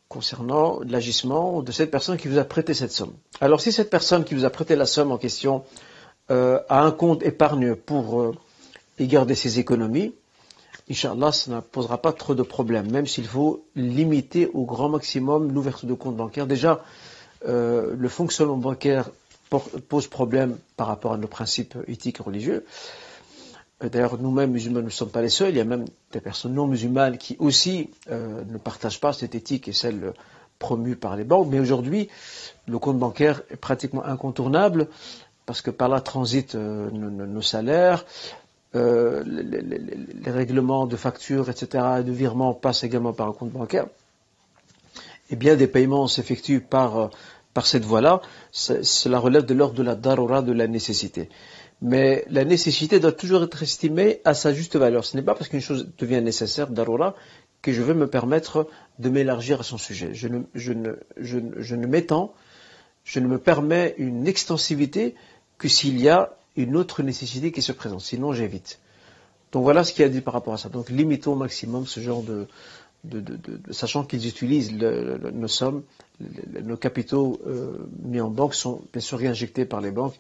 concernant 0.10 0.80
l'agissement 0.80 1.62
de 1.62 1.72
cette 1.72 1.92
personne 1.92 2.18
qui 2.18 2.28
vous 2.30 2.40
a 2.40 2.44
prêté 2.44 2.74
cette 2.74 2.92
somme. 2.92 3.14
Alors 3.42 3.62
si 3.62 3.72
cette 3.72 3.92
personne 3.92 4.24
qui 4.24 4.34
vous 4.34 4.44
a 4.44 4.50
prêté 4.50 4.76
la 4.76 4.88
somme 4.88 5.12
en 5.12 5.20
question 5.20 5.64
euh, 6.32 6.60
a 6.68 6.82
un 6.82 6.90
compte 6.90 7.22
épargne 7.22 7.76
pour 7.76 8.22
euh, 8.22 8.36
y 8.98 9.06
garder 9.06 9.36
ses 9.36 9.60
économies, 9.60 10.16
Inch'Allah, 10.90 11.32
ça 11.32 11.52
ne 11.52 11.60
posera 11.60 12.00
pas 12.00 12.12
trop 12.12 12.34
de 12.34 12.42
problèmes, 12.42 12.90
même 12.90 13.06
s'il 13.06 13.28
faut 13.28 13.64
limiter 13.76 14.48
au 14.48 14.66
grand 14.66 14.90
maximum 14.90 15.54
l'ouverture 15.54 15.90
de 15.90 15.94
compte 15.94 16.16
bancaire. 16.16 16.48
Déjà, 16.48 16.84
euh, 17.48 17.94
le 17.96 18.10
fonctionnement 18.10 18.58
bancaire 18.58 19.12
pose 19.88 20.08
problème 20.08 20.58
par 20.76 20.88
rapport 20.88 21.14
à 21.14 21.18
nos 21.18 21.28
principes 21.28 21.78
éthiques 21.88 22.20
et 22.20 22.24
religieux. 22.24 22.66
Euh, 23.84 23.90
d'ailleurs, 23.90 24.18
nous-mêmes, 24.20 24.52
musulmans, 24.52 24.82
ne 24.82 24.90
sommes 24.90 25.10
pas 25.10 25.22
les 25.22 25.30
seuls. 25.30 25.50
Il 25.50 25.58
y 25.58 25.62
a 25.62 25.66
même 25.66 25.86
des 26.12 26.22
personnes 26.22 26.54
non 26.54 26.68
musulmanes 26.68 27.18
qui 27.18 27.36
aussi 27.40 27.90
euh, 28.10 28.44
ne 28.48 28.58
partagent 28.58 29.00
pas 29.00 29.14
cette 29.14 29.36
éthique 29.36 29.68
et 29.68 29.74
celle 29.74 30.14
promue 30.60 30.96
par 30.96 31.16
les 31.16 31.24
banques. 31.24 31.48
Mais 31.50 31.60
aujourd'hui, 31.60 32.10
le 32.68 32.80
compte 32.80 33.00
bancaire 33.00 33.42
est 33.50 33.58
pratiquement 33.58 34.06
incontournable 34.06 34.88
parce 35.46 35.62
que 35.62 35.72
par 35.72 35.90
là 35.90 36.00
transitent 36.02 36.56
euh, 36.56 36.90
nos, 36.92 37.42
salaires, 37.42 38.06
les, 38.74 40.32
règlements 40.32 40.86
de 40.86 40.96
factures, 40.96 41.50
etc., 41.50 41.84
et 42.00 42.04
de 42.04 42.12
virements 42.12 42.54
passent 42.54 42.84
également 42.84 43.14
par 43.14 43.28
un 43.28 43.34
compte 43.34 43.52
bancaire. 43.52 43.88
Et 45.30 45.36
bien 45.36 45.56
des 45.56 45.68
paiements 45.68 46.08
s'effectuent 46.08 46.62
par, 46.62 47.10
par 47.54 47.66
cette 47.66 47.84
voie-là. 47.84 48.22
Cela 48.52 49.18
relève 49.18 49.46
de 49.46 49.54
l'ordre 49.54 49.76
de 49.76 49.84
la 49.84 49.96
darura, 49.96 50.42
de 50.42 50.52
la 50.52 50.68
nécessité. 50.68 51.30
Mais 51.82 52.26
la 52.30 52.46
nécessité 52.46 53.00
doit 53.00 53.12
toujours 53.12 53.44
être 53.44 53.64
estimée 53.64 54.22
à 54.24 54.34
sa 54.34 54.54
juste 54.54 54.76
valeur. 54.76 55.04
Ce 55.04 55.18
n'est 55.18 55.24
pas 55.24 55.34
parce 55.34 55.50
qu'une 55.50 55.62
chose 55.62 55.90
devient 55.98 56.22
nécessaire, 56.22 56.68
darura, 56.68 57.16
que 57.62 57.74
je 57.74 57.82
vais 57.82 57.96
me 57.96 58.08
permettre 58.08 58.68
de 59.00 59.10
m'élargir 59.10 59.62
à 59.62 59.64
son 59.64 59.78
sujet. 59.78 60.14
Je 60.14 60.28
ne, 60.28 61.86
m'étends, 61.88 62.34
je 63.04 63.20
ne 63.20 63.28
me 63.28 63.40
permets 63.40 63.96
une 63.98 64.28
extensivité 64.28 65.16
que 65.58 65.68
s'il 65.68 66.00
y 66.00 66.10
a 66.10 66.36
une 66.56 66.76
autre 66.76 67.02
nécessité 67.02 67.52
qui 67.52 67.62
se 67.62 67.72
présente. 67.72 68.02
Sinon, 68.02 68.32
j'évite. 68.32 68.80
Donc 69.52 69.64
voilà 69.64 69.84
ce 69.84 69.94
qu'il 69.94 70.06
a 70.06 70.10
dit 70.10 70.22
par 70.22 70.34
rapport 70.34 70.54
à 70.54 70.58
ça. 70.58 70.70
Donc 70.70 70.90
limitons 70.90 71.34
au 71.34 71.36
maximum 71.36 71.88
ce 71.88 72.00
genre 72.00 72.24
de 72.24 72.48
sachant 73.72 74.04
qu'ils 74.04 74.28
utilisent 74.28 74.74
nos 74.74 75.48
sommes, 75.48 75.84
nos 76.64 76.78
capitaux 76.78 77.42
euh, 77.48 77.78
mis 78.04 78.22
en 78.22 78.30
banque 78.30 78.54
sont 78.54 78.82
bien 78.94 79.02
sûr 79.02 79.18
réinjectés 79.18 79.66
par 79.66 79.82
les 79.82 79.92
banques 79.92 80.16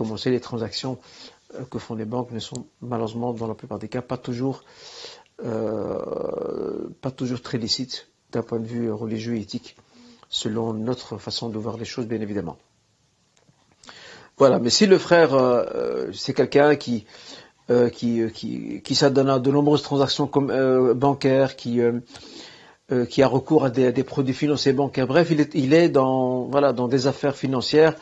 comme 0.00 0.16
les 0.24 0.40
transactions 0.40 0.98
euh, 1.54 1.64
que 1.70 1.78
font 1.78 1.94
les 1.94 2.06
banques 2.06 2.30
ne 2.30 2.38
sont 2.38 2.64
malheureusement, 2.80 3.34
dans 3.34 3.46
la 3.46 3.54
plupart 3.54 3.78
des 3.78 3.88
cas, 3.88 4.00
pas 4.00 4.16
toujours, 4.16 4.64
euh, 5.44 6.88
pas 7.02 7.10
toujours 7.10 7.42
très 7.42 7.58
licites 7.58 8.08
d'un 8.32 8.42
point 8.42 8.60
de 8.60 8.66
vue 8.66 8.90
religieux 8.90 9.36
et 9.36 9.40
éthique, 9.40 9.76
selon 10.30 10.72
notre 10.72 11.18
façon 11.18 11.50
de 11.50 11.58
voir 11.58 11.76
les 11.76 11.84
choses, 11.84 12.06
bien 12.06 12.20
évidemment. 12.22 12.56
Voilà, 14.38 14.58
mais 14.58 14.70
si 14.70 14.86
le 14.86 14.96
frère, 14.96 15.34
euh, 15.34 16.10
c'est 16.14 16.32
quelqu'un 16.32 16.76
qui, 16.76 17.04
qui, 17.92 18.22
qui, 18.32 18.80
qui 18.82 18.94
s'adonne 18.94 19.28
à 19.28 19.38
de 19.38 19.50
nombreuses 19.50 19.82
transactions 19.82 20.30
bancaires, 20.94 21.56
qui, 21.56 21.78
qui 23.10 23.22
a 23.22 23.28
recours 23.28 23.64
à 23.66 23.70
des, 23.70 24.02
produits 24.02 24.34
financiers 24.34 24.72
bancaires, 24.72 25.06
bref, 25.06 25.28
il 25.30 25.40
est, 25.40 25.54
il 25.54 25.74
est 25.74 25.88
dans, 25.90 26.46
voilà, 26.46 26.72
dans 26.72 26.88
des 26.88 27.06
affaires 27.06 27.36
financières 27.36 27.94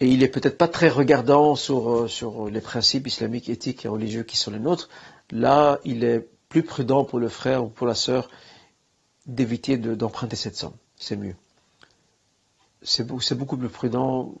et 0.00 0.06
il 0.06 0.22
est 0.22 0.28
peut-être 0.28 0.58
pas 0.58 0.68
très 0.68 0.88
regardant 0.88 1.54
sur, 1.54 1.90
euh, 1.90 2.08
sur 2.08 2.48
les 2.48 2.60
principes 2.60 3.06
islamiques, 3.06 3.48
éthiques 3.48 3.84
et 3.84 3.88
religieux 3.88 4.22
qui 4.22 4.36
sont 4.36 4.50
les 4.50 4.58
nôtres, 4.58 4.88
là, 5.30 5.78
il 5.84 6.04
est 6.04 6.28
plus 6.48 6.62
prudent 6.62 7.04
pour 7.04 7.18
le 7.18 7.28
frère 7.28 7.64
ou 7.64 7.68
pour 7.68 7.86
la 7.86 7.94
sœur 7.94 8.28
d'éviter 9.26 9.76
d'emprunter 9.76 10.36
cette 10.36 10.56
somme. 10.56 10.74
C'est 10.96 11.16
mieux. 11.16 11.36
C'est 12.82 13.34
beaucoup 13.34 13.56
plus 13.56 13.68
prudent 13.68 14.34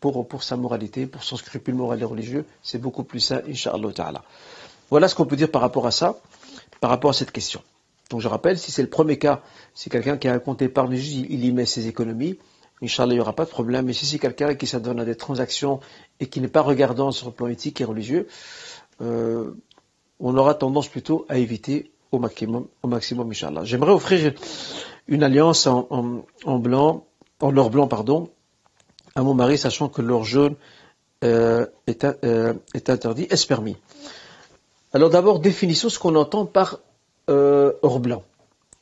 pour, 0.00 0.28
pour 0.28 0.42
sa 0.42 0.56
moralité, 0.56 1.06
pour 1.06 1.24
son 1.24 1.36
scrupule 1.36 1.74
moral 1.74 2.00
et 2.02 2.04
religieux. 2.04 2.44
C'est 2.62 2.78
beaucoup 2.78 3.04
plus 3.04 3.20
sain, 3.20 3.40
Inch'Allah. 3.48 4.22
Voilà 4.90 5.08
ce 5.08 5.14
qu'on 5.14 5.24
peut 5.24 5.36
dire 5.36 5.50
par 5.50 5.62
rapport 5.62 5.86
à 5.86 5.90
ça, 5.90 6.20
par 6.80 6.90
rapport 6.90 7.10
à 7.10 7.14
cette 7.14 7.32
question. 7.32 7.62
Donc 8.10 8.20
je 8.20 8.28
rappelle, 8.28 8.58
si 8.58 8.70
c'est 8.70 8.82
le 8.82 8.90
premier 8.90 9.18
cas, 9.18 9.42
c'est 9.74 9.90
quelqu'un 9.90 10.18
qui 10.18 10.28
a 10.28 10.32
un 10.32 10.38
compte 10.38 10.62
épargne, 10.62 10.92
il 10.92 11.44
y 11.44 11.52
met 11.52 11.66
ses 11.66 11.88
économies. 11.88 12.38
Inch'Allah, 12.82 13.14
il 13.14 13.16
n'y 13.16 13.20
aura 13.20 13.32
pas 13.32 13.44
de 13.44 13.50
problème. 13.50 13.86
Mais 13.86 13.92
si 13.92 14.06
c'est 14.06 14.18
quelqu'un 14.18 14.54
qui 14.54 14.66
s'adonne 14.66 15.00
à 15.00 15.04
des 15.04 15.16
transactions 15.16 15.80
et 16.20 16.26
qui 16.26 16.40
n'est 16.40 16.48
pas 16.48 16.62
regardant 16.62 17.10
sur 17.10 17.28
le 17.28 17.32
plan 17.32 17.46
éthique 17.46 17.80
et 17.80 17.84
religieux, 17.84 18.28
euh, 19.00 19.52
on 20.20 20.36
aura 20.36 20.54
tendance 20.54 20.88
plutôt 20.88 21.26
à 21.28 21.38
éviter 21.38 21.90
au 22.12 22.18
maximum, 22.18 22.66
au 22.82 22.88
maximum, 22.88 23.30
Inch'Allah. 23.30 23.64
J'aimerais 23.64 23.92
offrir 23.92 24.34
une 25.08 25.22
alliance 25.22 25.66
en, 25.66 26.24
blanc, 26.58 27.06
en 27.40 27.56
or 27.56 27.70
blanc, 27.70 27.88
pardon, 27.88 28.30
à 29.14 29.22
mon 29.22 29.34
mari, 29.34 29.58
sachant 29.58 29.88
que 29.88 30.02
l'or 30.02 30.24
jaune 30.24 30.56
euh, 31.24 31.66
est, 31.86 32.04
euh, 32.04 32.54
est, 32.74 32.90
interdit, 32.90 33.26
est 33.30 33.46
permis. 33.46 33.76
Alors 34.92 35.10
d'abord, 35.10 35.40
définissons 35.40 35.88
ce 35.88 35.98
qu'on 35.98 36.14
entend 36.14 36.46
par 36.46 36.80
or 37.28 38.00
blanc. 38.00 38.22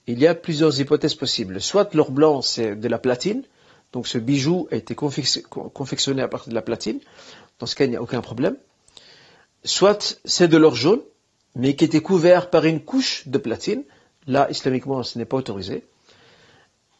Il 0.06 0.18
y 0.18 0.26
a 0.26 0.34
plusieurs 0.34 0.78
hypothèses 0.78 1.14
possibles. 1.14 1.60
Soit 1.62 1.94
l'or 1.94 2.10
blanc, 2.10 2.42
c'est 2.42 2.76
de 2.76 2.88
la 2.88 2.98
platine, 2.98 3.42
donc 3.94 4.08
ce 4.08 4.18
bijou 4.18 4.66
a 4.72 4.74
été 4.74 4.96
confectionné 4.96 6.20
à 6.20 6.26
partir 6.26 6.50
de 6.50 6.54
la 6.54 6.62
platine. 6.62 6.98
Dans 7.60 7.66
ce 7.66 7.76
cas, 7.76 7.84
il 7.84 7.90
n'y 7.90 7.96
a 7.96 8.02
aucun 8.02 8.20
problème. 8.20 8.56
Soit 9.62 10.20
c'est 10.24 10.48
de 10.48 10.56
l'or 10.56 10.74
jaune, 10.74 11.00
mais 11.54 11.76
qui 11.76 11.84
était 11.84 12.02
couvert 12.02 12.50
par 12.50 12.64
une 12.64 12.80
couche 12.80 13.28
de 13.28 13.38
platine. 13.38 13.84
Là, 14.26 14.48
islamiquement, 14.50 15.04
ce 15.04 15.16
n'est 15.16 15.24
pas 15.24 15.36
autorisé. 15.36 15.84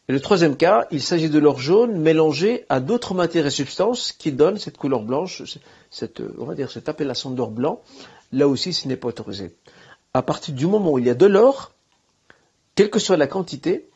Et 0.09 0.13
le 0.13 0.21
troisième 0.21 0.57
cas, 0.57 0.87
il 0.93 1.03
s'agit 1.03 1.29
de 1.29 1.39
l'or 1.41 1.59
jaune 1.59 1.99
mélangé 1.99 2.65
à 2.69 2.79
d'autres 2.79 3.13
matières 3.13 3.47
et 3.47 3.51
substances 3.51 4.13
qui 4.13 4.31
donnent 4.31 4.59
cette 4.59 4.79
couleur 4.79 5.03
blanche, 5.03 5.43
cette, 5.91 6.23
on 6.39 6.45
va 6.45 6.55
dire 6.55 6.71
cette 6.71 6.89
appellation 6.89 7.31
d'or 7.31 7.51
blanc. 7.51 7.83
Là 8.31 8.47
aussi, 8.47 8.73
ce 8.73 8.87
n'est 8.87 8.97
pas 8.97 9.09
autorisé. 9.09 9.53
À 10.13 10.23
partir 10.23 10.55
du 10.55 10.69
moment 10.69 10.93
où 10.93 10.99
il 11.01 11.07
y 11.07 11.11
a 11.11 11.15
de 11.15 11.27
l'or, 11.27 11.73
quelle 12.77 12.91
que 12.91 13.01
soit 13.01 13.17
la 13.17 13.27
quantité, 13.27 13.89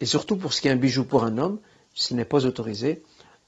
et 0.00 0.06
surtout 0.06 0.36
pour 0.36 0.52
ce 0.52 0.60
qui 0.60 0.66
est 0.66 0.72
un 0.72 0.76
bijou 0.76 1.04
pour 1.04 1.22
un 1.22 1.38
homme, 1.38 1.60
s'il 1.94 2.16
n'est 2.16 2.24
pas 2.24 2.44
autorisé 2.44 3.02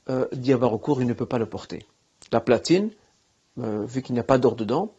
euh, 0.09 0.27
d'y 0.33 0.53
avoir 0.53 0.71
recours, 0.71 1.01
il 1.01 1.07
ne 1.07 1.13
peut 1.13 1.27
pas 1.27 1.39
le 1.39 1.47
porter. 1.47 1.85
La 2.33 2.41
platine, 2.41 2.91
euh, 3.59 3.85
vu 3.85 4.03
qu'il 4.03 4.15
n'y 4.15 4.21
a 4.21 4.25
pas 4.25 4.39
d'or 4.39 4.55
dedans, 4.55 4.93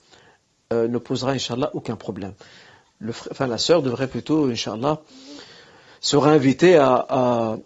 euh, 0.73 0.87
ne 0.87 0.97
posera, 0.97 1.31
Inch'Allah, 1.31 1.71
aucun 1.73 1.95
problème. 1.95 2.33
Le 2.99 3.11
enfin, 3.31 3.47
la 3.47 3.57
sœur 3.57 3.81
devrait 3.81 4.07
plutôt, 4.07 4.49
Inch'Allah, 4.49 5.01
se 6.01 6.17
réinviter 6.17 6.75
à, 6.75 7.05
à, 7.09 7.57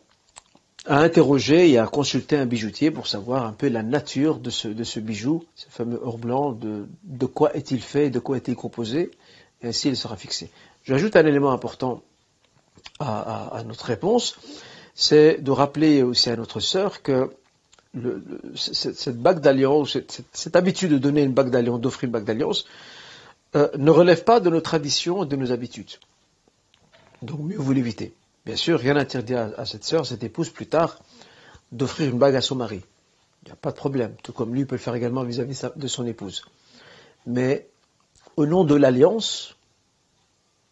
interroger 0.86 1.70
et 1.70 1.78
à 1.78 1.88
consulter 1.88 2.38
un 2.38 2.46
bijoutier 2.46 2.92
pour 2.92 3.08
savoir 3.08 3.46
un 3.46 3.54
peu 3.54 3.70
la 3.70 3.84
nature 3.84 4.40
de 4.40 4.50
ce, 4.50 5.00
bijou, 5.00 5.44
ce 5.56 5.68
fameux 5.70 6.00
or 6.04 6.18
blanc, 6.18 6.52
de, 6.52 7.26
quoi 7.26 7.56
est-il 7.56 7.82
fait, 7.82 8.10
de 8.10 8.20
quoi 8.20 8.38
est-il 8.38 8.56
composé, 8.56 9.12
et 9.62 9.68
ainsi 9.68 9.90
il 9.90 9.98
sera 9.98 10.16
fixé. 10.16 10.52
J'ajoute 10.84 11.16
un 11.16 11.26
élément 11.26 11.52
important 11.52 12.02
à 13.00 13.64
notre 13.66 13.86
réponse, 13.86 14.38
c'est 14.96 15.42
de 15.42 15.52
rappeler 15.52 16.04
aussi 16.04 16.30
à 16.30 16.36
notre 16.36 16.60
sœur 16.60 17.02
que 17.02 17.32
cette, 18.56 19.18
bague 19.18 19.40
d'alliance, 19.40 19.98
cette, 20.32 20.56
habitude 20.56 20.92
de 20.92 20.98
donner 20.98 21.24
une 21.24 21.34
bague 21.34 21.50
d'alliance, 21.50 21.82
d'offrir 21.82 22.08
une 22.08 22.12
bague 22.12 22.24
d'alliance, 22.24 22.66
euh, 23.56 23.70
ne 23.78 23.92
relève 23.92 24.24
pas 24.24 24.40
de 24.40 24.50
nos 24.50 24.62
traditions 24.62 25.24
et 25.24 25.28
de 25.28 25.36
nos 25.36 25.52
habitudes. 25.52 25.92
Donc 27.22 27.42
mieux 27.42 27.58
vous 27.58 27.74
l'éviter. 27.74 28.14
Bien 28.46 28.56
sûr, 28.56 28.80
rien 28.80 28.96
n'interdit 28.96 29.36
à, 29.36 29.66
cette 29.66 29.84
sœur, 29.84 30.06
cette 30.06 30.24
épouse, 30.24 30.50
plus 30.50 30.66
tard, 30.66 31.00
d'offrir 31.72 32.10
une 32.10 32.18
bague 32.18 32.36
à 32.36 32.42
son 32.42 32.56
mari. 32.56 32.82
Il 33.44 33.48
n'y 33.48 33.52
a 33.52 33.56
pas 33.56 33.72
de 33.72 33.76
problème, 33.76 34.16
tout 34.24 34.34
comme 34.34 34.56
lui 34.56 34.66
peut 34.66 34.76
le 34.76 34.80
faire 34.82 34.96
également 34.96 35.24
vis-à-vis 35.24 35.62
de 35.76 35.88
son 35.88 36.08
épouse. 36.08 36.46
Mais 37.28 37.68
au 38.36 38.46
nom 38.46 38.64
de 38.64 38.74
l'alliance, 38.74 39.56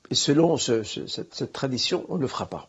et 0.10 0.16
selon 0.16 0.58
cette, 0.58 1.54
tradition, 1.54 2.06
on 2.10 2.16
ne 2.16 2.22
le 2.22 2.28
fera 2.28 2.48
pas. 2.48 2.68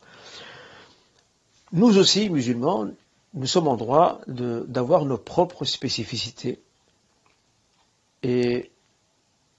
Nous 1.73 1.99
aussi, 1.99 2.31
musulmans, 2.31 2.89
nous 3.35 3.47
sommes 3.47 3.69
en 3.69 3.77
droit 3.77 4.21
d'avoir 4.27 5.05
nos 5.05 5.19
propres 5.19 5.65
spécificités 5.65 6.61
et 8.25 8.73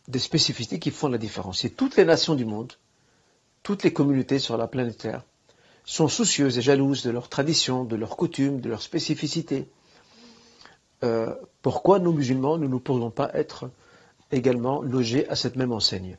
des 0.09 0.19
spécificités 0.19 0.77
qui 0.77 0.91
font 0.91 1.07
la 1.07 1.17
différence. 1.17 1.63
Et 1.63 1.69
toutes 1.69 1.95
les 1.95 2.03
nations 2.03 2.35
du 2.35 2.43
monde, 2.43 2.73
toutes 3.63 3.83
les 3.83 3.93
communautés 3.93 4.39
sur 4.39 4.57
la 4.57 4.67
planète 4.67 4.97
Terre, 4.97 5.23
sont 5.85 6.09
soucieuses 6.09 6.57
et 6.57 6.61
jalouses 6.61 7.03
de 7.03 7.11
leurs 7.11 7.29
traditions, 7.29 7.85
de 7.85 7.95
leurs 7.95 8.17
coutumes, 8.17 8.59
de 8.59 8.69
leurs 8.69 8.81
spécificités. 8.81 9.69
Euh, 11.03 11.33
pourquoi 11.61 11.99
nous 11.99 12.11
musulmans, 12.11 12.57
nous 12.57 12.67
ne 12.67 12.77
pourrions 12.77 13.09
pas 13.09 13.31
être 13.33 13.69
également 14.33 14.81
logés 14.81 15.27
à 15.29 15.37
cette 15.37 15.55
même 15.55 15.71
enseigne? 15.71 16.17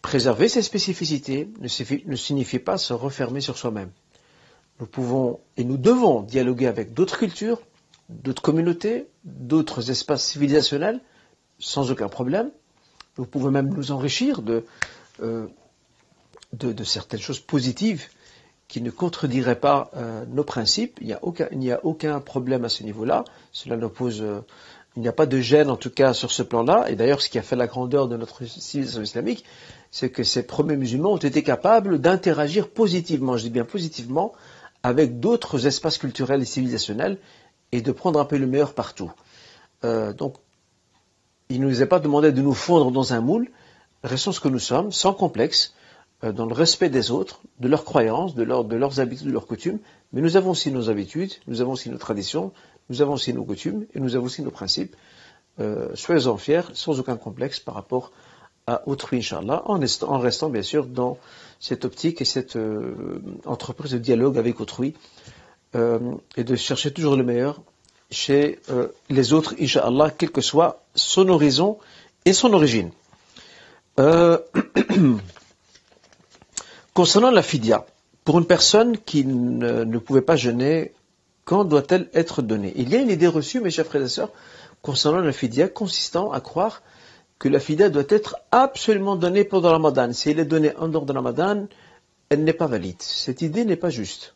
Préserver 0.00 0.48
ces 0.48 0.62
spécificités 0.62 1.50
ne 1.60 2.16
signifie 2.16 2.60
pas 2.60 2.78
se 2.78 2.92
refermer 2.92 3.40
sur 3.40 3.58
soi-même 3.58 3.90
nous 4.80 4.86
pouvons 4.86 5.40
et 5.56 5.64
nous 5.64 5.76
devons 5.76 6.22
dialoguer 6.22 6.66
avec 6.66 6.92
d'autres 6.92 7.18
cultures, 7.18 7.60
d'autres 8.08 8.42
communautés, 8.42 9.06
d'autres 9.24 9.90
espaces 9.90 10.24
civilisationnels, 10.24 11.00
sans 11.58 11.90
aucun 11.90 12.08
problème. 12.08 12.50
Nous 13.18 13.24
pouvons 13.24 13.50
même 13.50 13.72
nous 13.72 13.92
enrichir 13.92 14.42
de, 14.42 14.64
euh, 15.22 15.46
de, 16.52 16.84
certaines 16.84 17.20
choses 17.20 17.40
positives 17.40 18.06
qui 18.68 18.82
ne 18.82 18.90
contrediraient 18.90 19.60
pas 19.60 19.90
euh, 19.96 20.24
nos 20.26 20.44
principes. 20.44 20.98
Il 21.00 21.06
n'y 21.56 21.70
a, 21.72 21.80
aucun, 21.84 22.20
problème 22.20 22.64
à 22.64 22.68
ce 22.68 22.82
niveau-là. 22.82 23.24
Cela 23.52 23.76
nous 23.76 23.88
pose, 23.88 24.20
euh, 24.20 24.40
il 24.96 25.02
n'y 25.02 25.08
a 25.08 25.12
pas 25.12 25.26
de 25.26 25.40
gêne 25.40 25.70
en 25.70 25.76
tout 25.76 25.90
cas 25.90 26.12
sur 26.12 26.32
ce 26.32 26.42
plan-là. 26.42 26.90
Et 26.90 26.96
d'ailleurs, 26.96 27.22
ce 27.22 27.30
qui 27.30 27.38
a 27.38 27.42
fait 27.42 27.56
la 27.56 27.66
grandeur 27.66 28.08
de 28.08 28.16
notre 28.16 28.44
civilisation 28.44 29.02
islamique, 29.02 29.44
c'est 29.90 30.10
que 30.10 30.24
ces 30.24 30.42
premiers 30.42 30.76
musulmans 30.76 31.12
ont 31.12 31.16
été 31.16 31.42
capables 31.42 31.98
d'interagir 31.98 32.68
positivement, 32.68 33.36
je 33.38 33.44
dis 33.44 33.50
bien 33.50 33.64
positivement, 33.64 34.32
avec 34.86 35.18
d'autres 35.18 35.66
espaces 35.66 35.98
culturels 35.98 36.42
et 36.42 36.44
civilisationnels 36.44 37.18
et 37.72 37.80
de 37.82 37.90
prendre 37.90 38.20
un 38.20 38.24
peu 38.24 38.38
le 38.38 38.46
meilleur 38.46 38.72
partout. 38.72 39.10
Euh, 39.82 40.12
donc, 40.12 40.36
il 41.48 41.60
ne 41.60 41.66
nous 41.66 41.82
est 41.82 41.86
pas 41.86 41.98
demandé 41.98 42.30
de 42.30 42.40
nous 42.40 42.54
fondre 42.54 42.92
dans 42.92 43.12
un 43.12 43.20
moule, 43.20 43.50
restons 44.04 44.30
ce 44.30 44.38
que 44.38 44.46
nous 44.46 44.60
sommes, 44.60 44.92
sans 44.92 45.12
complexe, 45.12 45.74
euh, 46.22 46.30
dans 46.30 46.46
le 46.46 46.54
respect 46.54 46.88
des 46.88 47.10
autres, 47.10 47.40
de 47.58 47.66
leurs 47.66 47.84
croyances, 47.84 48.36
de, 48.36 48.44
leurs 48.44 49.00
habitudes, 49.00 49.26
de 49.26 49.32
leurs 49.32 49.48
coutumes, 49.48 49.80
mais 50.12 50.20
nous 50.20 50.36
avons 50.36 50.50
aussi 50.50 50.70
nos 50.70 50.88
habitudes, 50.88 51.32
nous 51.48 51.60
avons 51.60 51.72
aussi 51.72 51.90
nos 51.90 51.98
traditions, 51.98 52.52
nous 52.88 53.02
avons 53.02 53.14
aussi 53.14 53.34
nos 53.34 53.42
coutumes, 53.42 53.86
et 53.92 53.98
nous 53.98 54.14
avons 54.14 54.26
aussi 54.26 54.42
nos 54.42 54.52
principes. 54.52 54.94
Euh, 55.58 55.88
soyez-en 55.96 56.36
fiers, 56.36 56.62
sans 56.74 57.00
aucun 57.00 57.16
complexe 57.16 57.58
par 57.58 57.74
rapport 57.74 58.12
à 58.68 58.86
autrui, 58.86 59.18
Inch'Allah, 59.18 59.64
en 59.66 60.18
restant 60.20 60.48
bien 60.48 60.62
sûr 60.62 60.86
dans 60.86 61.18
cette 61.60 61.84
optique 61.84 62.20
et 62.20 62.24
cette 62.24 62.56
euh, 62.56 63.20
entreprise 63.44 63.92
de 63.92 63.98
dialogue 63.98 64.38
avec 64.38 64.60
autrui, 64.60 64.94
et 66.38 66.44
de 66.44 66.56
chercher 66.56 66.90
toujours 66.90 67.16
le 67.16 67.22
meilleur 67.22 67.60
chez 68.10 68.60
les 69.10 69.34
autres, 69.34 69.54
Inch'Allah, 69.60 70.10
quel 70.16 70.30
que 70.30 70.40
soit 70.40 70.82
son 70.94 71.28
horizon 71.28 71.76
et 72.24 72.32
son 72.32 72.54
origine. 72.54 72.92
Concernant 76.94 77.30
la 77.30 77.42
fidia, 77.42 77.84
pour 78.24 78.38
une 78.38 78.46
personne 78.46 78.96
qui 78.98 79.24
ne, 79.24 79.98
pouvait 79.98 80.20
pas 80.20 80.34
jeûner, 80.34 80.92
quand 81.44 81.64
doit-elle 81.64 82.08
être 82.12 82.42
donnée? 82.42 82.72
Il 82.74 82.88
y 82.88 82.96
a 82.96 82.98
une 82.98 83.10
idée 83.10 83.28
reçue, 83.28 83.60
mes 83.60 83.70
chers 83.70 83.84
frères 83.86 84.02
et 84.02 84.08
sœurs, 84.08 84.30
concernant 84.82 85.20
la 85.20 85.32
fidia, 85.32 85.68
consistant 85.68 86.32
à 86.32 86.40
croire 86.40 86.82
que 87.38 87.48
la 87.48 87.60
fidia 87.60 87.90
doit 87.90 88.04
être 88.08 88.36
absolument 88.50 89.16
donnée 89.16 89.44
pendant 89.44 89.70
ramadan. 89.70 90.12
Si 90.12 90.30
elle 90.30 90.40
est 90.40 90.44
donnée 90.44 90.74
en 90.76 90.88
dehors 90.88 91.06
de 91.06 91.12
ramadan, 91.12 91.66
elle 92.28 92.44
n'est 92.44 92.52
pas 92.52 92.66
valide. 92.66 93.00
Cette 93.00 93.42
idée 93.42 93.64
n'est 93.64 93.76
pas 93.76 93.90
juste. 93.90 94.34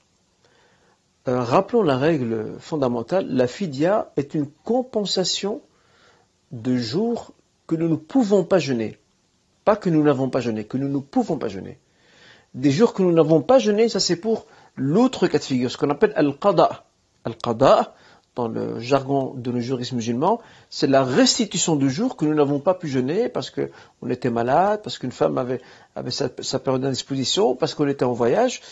Euh, 1.28 1.40
rappelons 1.42 1.83
la 1.83 1.99
règle 1.99 2.59
fondamentale, 2.59 3.26
la 3.28 3.47
fidia 3.47 4.12
est 4.16 4.35
une 4.35 4.49
compensation 4.64 5.61
de 6.50 6.76
jours 6.76 7.33
que 7.66 7.75
nous 7.75 7.88
ne 7.88 7.97
pouvons 7.97 8.45
pas 8.45 8.59
jeûner. 8.59 8.99
Pas 9.64 9.76
que 9.76 9.90
nous 9.90 10.02
n'avons 10.02 10.30
pas 10.30 10.40
jeûné, 10.40 10.64
que 10.64 10.78
nous 10.78 10.88
ne 10.88 10.99
pouvons 10.99 11.37
pas 11.37 11.49
jeûner 11.49 11.78
des 12.54 12.71
jours 12.71 12.95
que 12.95 13.02
nous 13.02 13.12
n'avons 13.12 13.42
pas 13.42 13.59
jeûné, 13.59 13.88
ça 13.88 14.00
c'est 14.00 14.16
pour 14.16 14.47
l'autre 14.76 15.26
cas 15.28 15.38
de 15.38 15.45
figure, 15.45 15.71
ce 15.71 15.76
qu'on 15.76 15.90
appelle 15.90 16.12
al-qada. 16.16 16.85
Al-qada, 17.25 17.95
dans 18.37 18.49
le 18.49 18.79
jargon 18.79 19.35
de 19.37 19.51
nos 19.51 19.61
juristes 19.61 19.93
musulmans, 19.93 20.41
c'est 20.71 20.87
la 20.87 21.03
restitution 21.03 21.77
du 21.77 21.91
jour 21.91 22.17
que 22.17 22.25
nous 22.25 22.35
n'avons 22.35 22.61
pas 22.61 22.75
pu 22.75 22.89
jeûner 22.89 23.29
parce 23.29 23.51
qu'on 23.51 24.09
était 24.09 24.31
malade, 24.31 24.81
parce 24.83 24.99
qu'une 24.99 25.13
femme 25.13 25.37
avait, 25.39 25.61
sa, 26.11 26.59
période 26.59 26.83
d'indisposition, 26.83 27.57
parce 27.57 27.75
qu'on 27.75 27.89
était 27.89 28.05
en 28.05 28.13
voyage. 28.13 28.63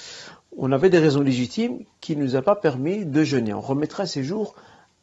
On 0.57 0.73
avait 0.73 0.91
des 0.91 0.99
raisons 0.99 1.21
légitimes 1.21 1.85
qui 2.01 2.17
ne 2.17 2.23
nous 2.23 2.37
ont 2.37 2.43
pas 2.43 2.57
permis 2.57 3.05
de 3.05 3.25
jeûner. 3.25 3.53
On 3.53 3.61
remettra 3.61 4.07
ces 4.07 4.23
jours 4.23 4.55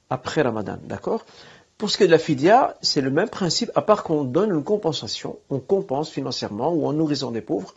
après 0.10 0.42
Ramadan, 0.42 0.78
d'accord? 0.84 1.26
Pour 1.78 1.90
ce 1.90 1.98
qui 1.98 2.04
est 2.04 2.08
de 2.08 2.12
la 2.12 2.20
fidia, 2.20 2.76
c'est 2.82 3.02
le 3.02 3.12
même 3.12 3.30
principe, 3.30 3.70
à 3.76 3.82
part 3.82 4.04
qu'on 4.04 4.24
donne 4.24 4.52
une 4.52 4.64
compensation, 4.64 5.38
on 5.50 5.60
compense 5.60 6.10
financièrement 6.10 6.74
ou 6.74 6.88
en 6.88 6.94
nourrissant 6.94 7.32
des 7.32 7.42
pauvres 7.42 7.74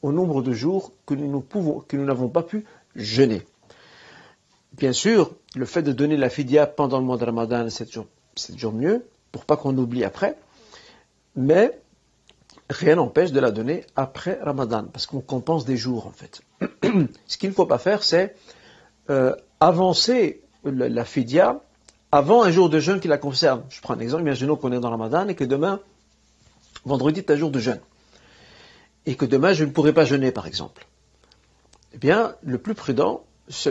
au 0.00 0.12
nombre 0.12 0.42
de 0.42 0.52
jours 0.52 0.92
que 1.06 1.14
nous 1.14 2.04
n'avons 2.04 2.28
pas 2.28 2.42
pu 2.42 2.64
jeûner. 2.96 3.42
Bien 4.76 4.92
sûr, 4.92 5.30
le 5.54 5.66
fait 5.66 5.82
de 5.82 5.92
donner 5.92 6.16
la 6.16 6.28
fidia 6.28 6.66
pendant 6.66 6.98
le 6.98 7.04
mois 7.04 7.16
de 7.16 7.24
Ramadan, 7.24 7.68
c'est 7.70 7.86
toujours, 7.86 8.72
mieux, 8.72 9.06
pour 9.30 9.44
pas 9.44 9.56
qu'on 9.56 9.76
oublie 9.78 10.02
après, 10.02 10.36
mais 11.36 11.78
rien 12.68 12.96
n'empêche 12.96 13.30
de 13.30 13.38
la 13.38 13.52
donner 13.52 13.84
après 13.94 14.38
Ramadan, 14.42 14.84
parce 14.92 15.06
qu'on 15.06 15.20
compense 15.20 15.64
des 15.64 15.76
jours 15.76 16.06
en 16.08 16.10
fait. 16.10 16.42
Ce 17.26 17.36
qu'il 17.36 17.50
ne 17.50 17.54
faut 17.54 17.66
pas 17.66 17.78
faire, 17.78 18.02
c'est 18.02 18.34
euh, 19.10 19.36
avancer 19.60 20.42
la, 20.64 20.88
la 20.88 21.04
fidia 21.04 21.60
avant 22.10 22.42
un 22.42 22.50
jour 22.50 22.68
de 22.68 22.80
jeûne 22.80 22.98
qui 22.98 23.06
la 23.08 23.18
concerne. 23.18 23.62
Je 23.68 23.80
prends 23.80 23.94
un 23.94 24.00
exemple, 24.00 24.22
imaginons 24.22 24.56
qu'on 24.56 24.72
est 24.72 24.80
dans 24.80 24.90
Ramadan 24.90 25.28
et 25.28 25.36
que 25.36 25.44
demain, 25.44 25.78
vendredi, 26.84 27.20
est 27.20 27.30
un 27.30 27.36
jour 27.36 27.52
de 27.52 27.60
jeûne 27.60 27.80
et 29.06 29.14
que 29.14 29.24
demain 29.24 29.52
je 29.52 29.64
ne 29.64 29.70
pourrai 29.70 29.92
pas 29.92 30.04
jeûner, 30.04 30.32
par 30.32 30.48
exemple. 30.48 30.86
Eh 31.92 31.98
bien, 31.98 32.34
le 32.42 32.58
plus 32.58 32.74
prudent, 32.74 33.24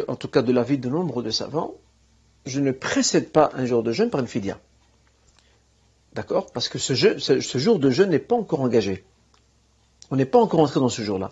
en 0.07 0.15
tout 0.15 0.27
cas 0.27 0.41
de 0.41 0.51
l'avis 0.51 0.77
de 0.77 0.89
nombre 0.89 1.23
de 1.23 1.29
savants, 1.31 1.75
je 2.45 2.59
ne 2.59 2.71
précède 2.71 3.29
pas 3.29 3.51
un 3.53 3.65
jour 3.65 3.83
de 3.83 3.91
jeûne 3.91 4.09
par 4.09 4.21
une 4.21 4.27
fidia. 4.27 4.59
D'accord? 6.13 6.51
Parce 6.51 6.69
que 6.69 6.77
ce, 6.77 6.93
jour 7.57 7.79
de 7.79 7.89
jeûne 7.89 8.12
n'est 8.12 8.19
pas 8.19 8.36
encore 8.36 8.62
engagé. 8.62 9.03
On 10.12 10.15
n'est 10.15 10.25
pas 10.25 10.39
encore 10.39 10.59
entré 10.59 10.79
dans 10.79 10.89
ce 10.89 11.01
jour-là. 11.01 11.31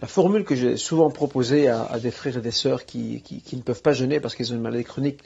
La 0.00 0.08
formule 0.08 0.44
que 0.44 0.56
j'ai 0.56 0.76
souvent 0.76 1.10
proposée 1.10 1.68
à, 1.68 2.00
des 2.00 2.10
frères 2.10 2.36
et 2.36 2.40
des 2.40 2.50
sœurs 2.50 2.84
qui, 2.84 3.22
ne 3.52 3.62
peuvent 3.62 3.82
pas 3.82 3.92
jeûner 3.92 4.18
parce 4.18 4.34
qu'ils 4.34 4.52
ont 4.52 4.56
une 4.56 4.62
maladie 4.62 4.84
chronique, 4.84 5.20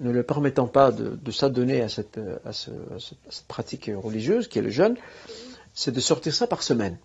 ne 0.00 0.10
leur 0.10 0.24
permettant 0.24 0.66
pas 0.66 0.90
de, 0.92 1.30
s'adonner 1.30 1.82
à 1.82 1.90
cette, 1.90 2.18
à 2.44 2.52
cette 2.52 3.46
pratique 3.48 3.90
religieuse 3.94 4.48
qui 4.48 4.58
est 4.58 4.62
le 4.62 4.70
jeûne, 4.70 4.96
c'est 5.74 5.92
de 5.92 6.00
sortir 6.00 6.34
ça 6.34 6.46
par 6.46 6.62
semaine. 6.62 6.96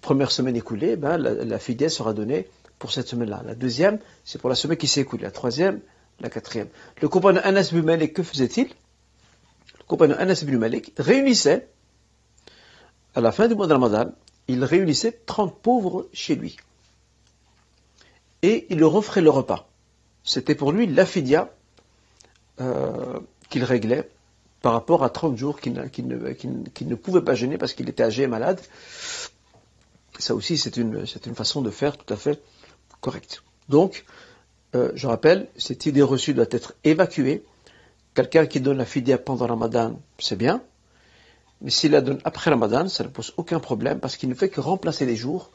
Première 0.00 0.30
semaine 0.30 0.56
écoulée, 0.56 0.96
ben, 0.96 1.16
la, 1.18 1.32
la 1.32 1.58
sera 1.58 2.12
donnée 2.12 2.48
pour 2.78 2.92
cette 2.92 3.08
semaine-là. 3.08 3.42
La 3.44 3.54
deuxième, 3.54 3.98
c'est 4.24 4.40
pour 4.40 4.48
la 4.48 4.56
semaine 4.56 4.76
qui 4.76 4.88
s'est 4.88 5.00
écoulée. 5.00 5.24
La 5.24 5.30
troisième, 5.30 5.80
la 6.20 6.30
quatrième. 6.30 6.68
Le 7.00 7.08
compagnon 7.08 7.40
Anas 7.44 7.70
bin 7.72 8.06
que 8.06 8.22
faisait-il? 8.22 8.68
Le 8.68 9.84
compagnon 9.86 10.16
Anas 10.18 10.44
bin 10.44 10.70
réunissait, 10.96 11.68
à 13.14 13.20
la 13.20 13.32
fin 13.32 13.48
du 13.48 13.54
mois 13.54 13.66
de 13.66 13.72
Ramadan, 13.72 14.12
il 14.48 14.64
réunissait 14.64 15.20
30 15.26 15.60
pauvres 15.60 16.08
chez 16.12 16.34
lui. 16.34 16.56
Et 18.42 18.66
il 18.70 18.78
leur 18.78 18.94
offrait 18.94 19.20
le 19.20 19.30
repas. 19.30 19.68
C'était 20.24 20.54
pour 20.54 20.72
lui 20.72 20.86
la 20.86 21.04
euh, 22.60 23.20
qu'il 23.50 23.64
réglait 23.64 24.08
par 24.62 24.72
rapport 24.72 25.04
à 25.04 25.10
30 25.10 25.36
jours 25.36 25.60
qu'il 25.60 25.72
ne, 25.72 26.94
pouvait 26.94 27.22
pas 27.22 27.34
gêner 27.34 27.58
parce 27.58 27.72
qu'il 27.72 27.88
était 27.88 28.02
âgé 28.02 28.24
et 28.24 28.26
malade. 28.26 28.60
Ça 30.18 30.34
aussi, 30.34 30.58
c'est 30.58 30.76
une, 30.76 31.06
façon 31.34 31.62
de 31.62 31.70
faire 31.70 31.96
tout 31.96 32.12
à 32.12 32.16
fait 32.16 32.42
correcte. 33.00 33.42
Donc, 33.68 34.04
euh, 34.74 34.90
je 34.94 35.06
rappelle, 35.06 35.48
cette 35.56 35.86
idée 35.86 36.02
reçue 36.02 36.34
doit 36.34 36.46
être 36.50 36.74
évacuée. 36.84 37.44
Quelqu'un 38.14 38.46
qui 38.46 38.60
donne 38.60 38.78
la 38.78 38.84
fidya 38.84 39.18
pendant 39.18 39.46
Ramadan, 39.46 40.00
c'est 40.18 40.36
bien. 40.36 40.60
Mais 41.60 41.70
s'il 41.70 41.92
la 41.92 42.00
donne 42.00 42.20
après 42.24 42.50
Ramadan, 42.50 42.88
ça 42.88 43.04
ne 43.04 43.08
pose 43.08 43.32
aucun 43.36 43.60
problème 43.60 44.00
parce 44.00 44.16
qu'il 44.16 44.28
ne 44.28 44.34
fait 44.34 44.48
que 44.48 44.60
remplacer 44.60 45.06
les 45.06 45.16
jours. 45.16 45.50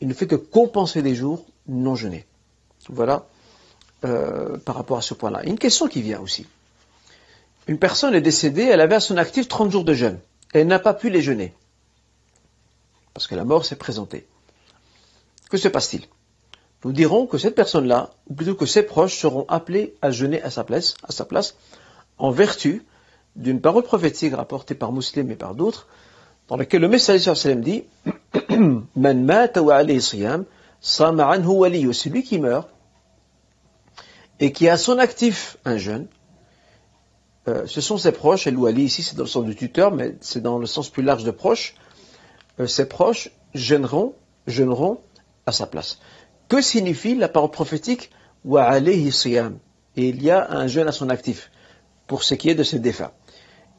Il 0.00 0.08
ne 0.08 0.14
fait 0.14 0.26
que 0.26 0.36
compenser 0.36 1.02
les 1.02 1.14
jours 1.14 1.46
non 1.66 1.94
jeûnés. 1.94 2.26
Voilà 2.88 3.26
euh, 4.04 4.58
par 4.58 4.76
rapport 4.76 4.98
à 4.98 5.02
ce 5.02 5.14
point-là. 5.14 5.44
Une 5.44 5.58
question 5.58 5.88
qui 5.88 6.02
vient 6.02 6.20
aussi 6.20 6.46
une 7.66 7.78
personne 7.78 8.14
est 8.14 8.20
décédée, 8.20 8.62
elle 8.62 8.80
avait 8.80 8.94
à 8.94 9.00
son 9.00 9.16
actif 9.16 9.48
30 9.48 9.70
jours 9.70 9.84
de 9.84 9.92
jeûne. 9.92 10.18
Elle 10.52 10.68
n'a 10.68 10.78
pas 10.78 10.94
pu 10.94 11.10
les 11.10 11.20
jeûner. 11.20 11.52
Parce 13.16 13.26
que 13.28 13.34
la 13.34 13.46
mort 13.46 13.64
s'est 13.64 13.76
présentée. 13.76 14.26
Que 15.48 15.56
se 15.56 15.68
passe-t-il? 15.68 16.04
Nous 16.84 16.92
dirons 16.92 17.26
que 17.26 17.38
cette 17.38 17.54
personne-là, 17.54 18.10
ou 18.28 18.34
plutôt 18.34 18.54
que 18.54 18.66
ses 18.66 18.82
proches, 18.82 19.18
seront 19.18 19.46
appelés 19.48 19.94
à 20.02 20.10
jeûner 20.10 20.42
à 20.42 20.50
sa 20.50 20.64
place, 20.64 20.96
à 21.02 21.12
sa 21.12 21.24
place 21.24 21.56
en 22.18 22.30
vertu 22.30 22.84
d'une 23.34 23.62
parole 23.62 23.84
prophétique 23.84 24.34
rapportée 24.34 24.74
par 24.74 24.92
Muslim 24.92 25.30
et 25.30 25.34
par 25.34 25.54
d'autres, 25.54 25.88
dans 26.48 26.58
laquelle 26.58 26.82
le 26.82 26.88
messager 26.88 27.34
sallam 27.34 27.62
dit 27.62 27.84
Man 28.94 29.48
celui 31.94 32.22
qui 32.22 32.38
meurt 32.38 32.68
et 34.40 34.52
qui 34.52 34.68
a 34.68 34.76
son 34.76 34.98
actif 34.98 35.56
un 35.64 35.78
jeûne, 35.78 36.06
euh, 37.48 37.66
ce 37.66 37.80
sont 37.80 37.96
ses 37.96 38.12
proches, 38.12 38.46
et 38.46 38.50
Louali 38.50 38.84
ici 38.84 39.02
c'est 39.02 39.16
dans 39.16 39.22
le 39.22 39.28
sens 39.30 39.46
du 39.46 39.56
tuteur, 39.56 39.90
mais 39.90 40.16
c'est 40.20 40.42
dans 40.42 40.58
le 40.58 40.66
sens 40.66 40.90
plus 40.90 41.02
large 41.02 41.24
de 41.24 41.30
proches, 41.30 41.76
euh, 41.78 41.85
ses 42.64 42.88
proches 42.88 43.30
jeûneront, 43.54 44.14
jeûneront 44.46 45.00
à 45.44 45.52
sa 45.52 45.66
place. 45.66 45.98
Que 46.48 46.62
signifie 46.62 47.14
la 47.14 47.28
parole 47.28 47.50
prophétique? 47.50 48.10
Wa 48.44 48.80
siyam 49.10 49.58
Et 49.96 50.08
il 50.08 50.22
y 50.22 50.30
a 50.30 50.50
un 50.50 50.66
jeûne 50.68 50.88
à 50.88 50.92
son 50.92 51.10
actif, 51.10 51.50
pour 52.06 52.22
ce 52.22 52.34
qui 52.34 52.48
est 52.48 52.54
de 52.54 52.62
ses 52.62 52.78
défunts. 52.78 53.10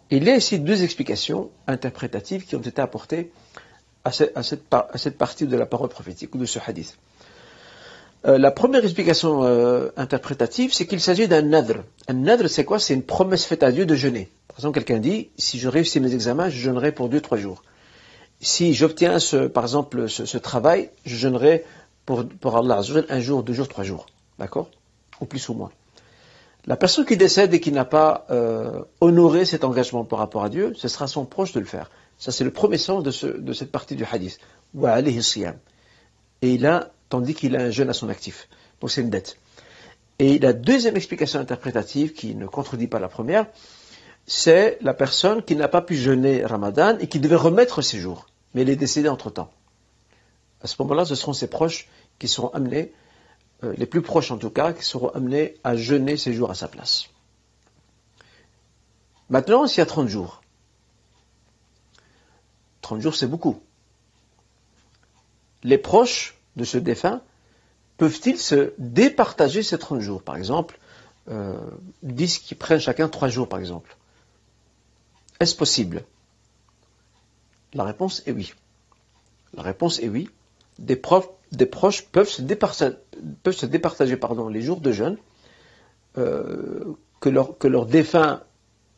Il 0.10 0.24
y 0.24 0.30
a 0.30 0.36
ici 0.36 0.60
deux 0.60 0.84
explications 0.84 1.50
interprétatives 1.68 2.46
qui 2.46 2.56
ont 2.56 2.62
été 2.62 2.82
apportées 2.82 3.32
à, 4.04 4.12
cette, 4.12 5.18
partie 5.18 5.48
de 5.48 5.58
la 5.58 5.66
parole 5.66 5.90
prophétique 5.90 6.34
ou 6.36 6.38
de 6.38 6.46
ce 6.46 6.60
hadith. 6.66 6.98
Euh, 8.26 8.38
la 8.38 8.52
première 8.52 8.84
explication 8.84 9.44
euh, 9.44 9.90
interprétative, 9.98 10.74
c'est 10.74 10.88
qu'il 10.88 11.02
s'agit 11.02 11.28
d'un 11.28 11.42
nadr. 11.42 11.84
Un 12.08 12.14
nadr, 12.14 12.50
c'est 12.50 12.64
quoi? 12.64 12.80
C'est 12.80 12.94
une 12.94 13.04
promesse 13.04 13.46
faite 13.46 13.64
à 13.64 13.72
Dieu 13.72 13.86
de 13.86 13.96
jeûner. 13.96 14.30
Par 14.48 14.58
exemple, 14.60 14.76
quelqu'un 14.76 15.00
dit, 15.00 15.30
si 15.38 15.60
je 15.60 15.68
réussis 15.68 16.00
mes 16.00 16.14
examens, 16.14 16.50
je 16.50 16.58
jeûnerai 16.58 16.94
pour 16.94 17.10
deux, 17.10 17.22
trois 17.22 17.38
jours. 17.38 17.64
Si 18.40 18.74
j'obtiens, 18.74 19.18
par 19.54 19.64
exemple, 19.64 20.08
ce, 20.10 20.38
travail, 20.38 20.90
je 21.06 21.16
jeûnerai 21.16 21.66
pour, 22.06 22.28
pour 22.28 22.56
Allah 22.56 22.82
un 23.10 23.20
jour, 23.20 23.44
deux 23.44 23.54
jours, 23.54 23.68
trois 23.68 23.84
jours. 23.84 24.06
D'accord? 24.38 24.70
Ou 25.20 25.26
plus 25.26 25.50
ou 25.50 25.54
moins. 25.54 25.72
La 26.68 26.76
personne 26.76 27.06
qui 27.06 27.16
décède 27.16 27.54
et 27.54 27.62
qui 27.62 27.72
n'a 27.72 27.86
pas 27.86 28.26
euh, 28.30 28.84
honoré 29.00 29.46
cet 29.46 29.64
engagement 29.64 30.04
par 30.04 30.20
rapport 30.20 30.44
à 30.44 30.50
Dieu, 30.50 30.74
ce 30.76 30.90
sera 30.90 31.08
son 31.08 31.26
proche 31.26 31.54
de 31.54 31.62
le 31.62 31.66
faire. 31.66 31.90
Ça, 32.18 32.32
c'est 32.32 32.44
le 32.44 32.52
premier 32.52 32.78
sens 32.78 33.04
de, 33.04 33.54
cette 33.54 33.72
partie 33.72 33.96
du 33.96 34.04
hadith. 34.04 34.40
Et 36.42 36.54
il 36.54 36.66
a, 36.66 36.92
tandis 37.10 37.34
qu'il 37.36 37.56
a 37.56 37.62
un 37.62 37.70
jeûne 37.70 37.90
à 37.90 37.94
son 37.94 38.10
actif. 38.10 38.50
Donc 38.82 38.92
c'est 38.92 39.02
une 39.02 39.10
dette. 39.10 39.38
Et 40.20 40.40
la 40.40 40.52
deuxième 40.52 40.98
explication 40.98 41.40
interprétative, 41.40 42.14
qui 42.14 42.36
ne 42.36 42.48
contredit 42.48 42.88
pas 42.88 43.00
la 43.00 43.08
première, 43.08 43.46
c'est 44.28 44.78
la 44.82 44.94
personne 44.94 45.42
qui 45.42 45.56
n'a 45.56 45.70
pas 45.70 45.82
pu 45.82 45.96
jeûner 45.96 46.46
Ramadan 46.46 46.98
et 47.00 47.08
qui 47.08 47.20
devait 47.20 47.38
remettre 47.38 47.82
ses 47.82 48.00
jours. 48.00 48.28
Mais 48.54 48.62
elle 48.62 48.70
est 48.70 48.76
décédée 48.76 49.10
entre-temps. 49.10 49.50
À 50.62 50.68
ce 50.68 50.76
moment-là, 50.80 51.06
ce 51.06 51.16
seront 51.16 51.34
ses 51.34 51.48
proches 51.48 51.88
qui 52.20 52.28
seront 52.28 52.50
amenés 52.50 52.94
euh, 53.64 53.74
les 53.78 53.86
plus 53.86 54.02
proches 54.02 54.32
en 54.32 54.38
tout 54.38 54.50
cas, 54.50 54.74
qui 54.74 54.84
seront 54.84 55.10
amenés 55.10 55.56
à 55.64 55.76
jeûner 55.76 56.18
ces 56.18 56.34
jours 56.34 56.52
à 56.52 56.56
sa 56.56 56.68
place. 56.68 57.06
Maintenant, 59.30 59.66
s'il 59.66 59.80
y 59.80 59.82
a 59.82 59.86
30 59.86 60.08
jours, 60.08 60.42
30 62.82 63.02
jours 63.02 63.16
c'est 63.16 63.28
beaucoup. 63.28 63.62
Les 65.64 65.78
proches 65.78 66.38
de 66.56 66.64
ce 66.64 66.78
défunt 66.78 67.22
peuvent-ils 67.98 68.38
se 68.38 68.74
départager 68.78 69.64
ces 69.64 69.78
30 69.80 70.02
jours? 70.02 70.22
Par 70.22 70.38
exemple, 70.38 70.80
euh, 71.30 71.58
disent 72.04 72.40
qu'ils 72.40 72.58
prennent 72.58 72.80
chacun 72.80 73.08
3 73.08 73.30
jours 73.30 73.48
par 73.48 73.60
exemple. 73.60 73.96
Est-ce 75.40 75.56
possible? 75.56 76.04
La 77.74 77.84
réponse 77.84 78.24
est 78.26 78.32
oui. 78.32 78.54
La 79.54 79.64
réponse 79.64 80.00
est 80.00 80.10
oui. 80.10 80.30
Des, 80.80 80.96
proches 80.96 82.04
peuvent 82.12 82.30
se 82.30 82.42
départager, 82.42 82.98
les 84.52 84.62
jours 84.62 84.80
de 84.80 84.92
jeûne 84.92 85.18
euh, 86.18 86.94
que, 87.20 87.30
leur, 87.30 87.86
défunt 87.86 88.42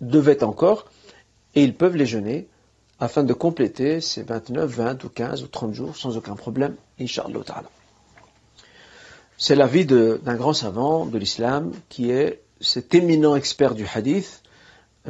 devait 0.02 0.43
encore, 0.43 0.86
et 1.56 1.63
ils 1.63 1.75
peuvent 1.75 1.95
les 1.95 2.06
jeûner 2.06 2.47
afin 2.99 3.23
de 3.23 3.34
compléter 3.34 4.02
ces 4.02 4.23
29, 4.23 4.69
20 4.69 5.04
ou 5.06 5.10
15 5.10 5.43
ou 5.43 5.47
30 5.47 5.73
jours 5.73 5.95
sans 5.95 6.17
aucun 6.17 6.36
problème, 6.36 6.75
Inch'Allah. 6.99 7.63
C'est 9.38 9.56
l'avis 9.56 9.86
d'un 9.86 10.36
grand 10.36 10.54
savant 10.54 11.06
de 11.06 11.17
l'islam 11.17 11.71
qui 11.88 12.12
est 12.12 12.41
cet 12.60 12.93
éminent 12.93 13.36
expert 13.36 13.73
du 13.73 13.88
hadith, 13.93 14.43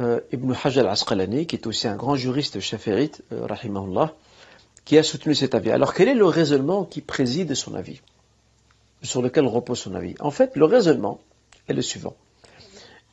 euh, 0.00 0.20
Ibn 0.32 0.52
Hajar 0.52 0.84
al-Asqalani, 0.84 1.46
qui 1.46 1.56
est 1.56 1.66
aussi 1.66 1.86
un 1.86 1.96
grand 1.96 2.16
juriste 2.16 2.60
chaférite, 2.60 3.22
euh, 3.32 3.46
rahimahullah, 3.46 4.14
qui 4.84 4.98
a 4.98 5.02
soutenu 5.02 5.34
cet 5.34 5.54
avis. 5.54 5.70
Alors 5.70 5.94
quel 5.94 6.08
est 6.08 6.14
le 6.14 6.26
raisonnement 6.26 6.84
qui 6.84 7.00
préside 7.00 7.54
son 7.54 7.74
avis 7.74 8.00
sur 9.02 9.22
lequel 9.22 9.46
repose 9.46 9.78
son 9.78 9.94
avis? 9.94 10.14
En 10.20 10.30
fait, 10.30 10.56
le 10.56 10.64
raisonnement 10.64 11.20
est 11.68 11.74
le 11.74 11.82
suivant. 11.82 12.16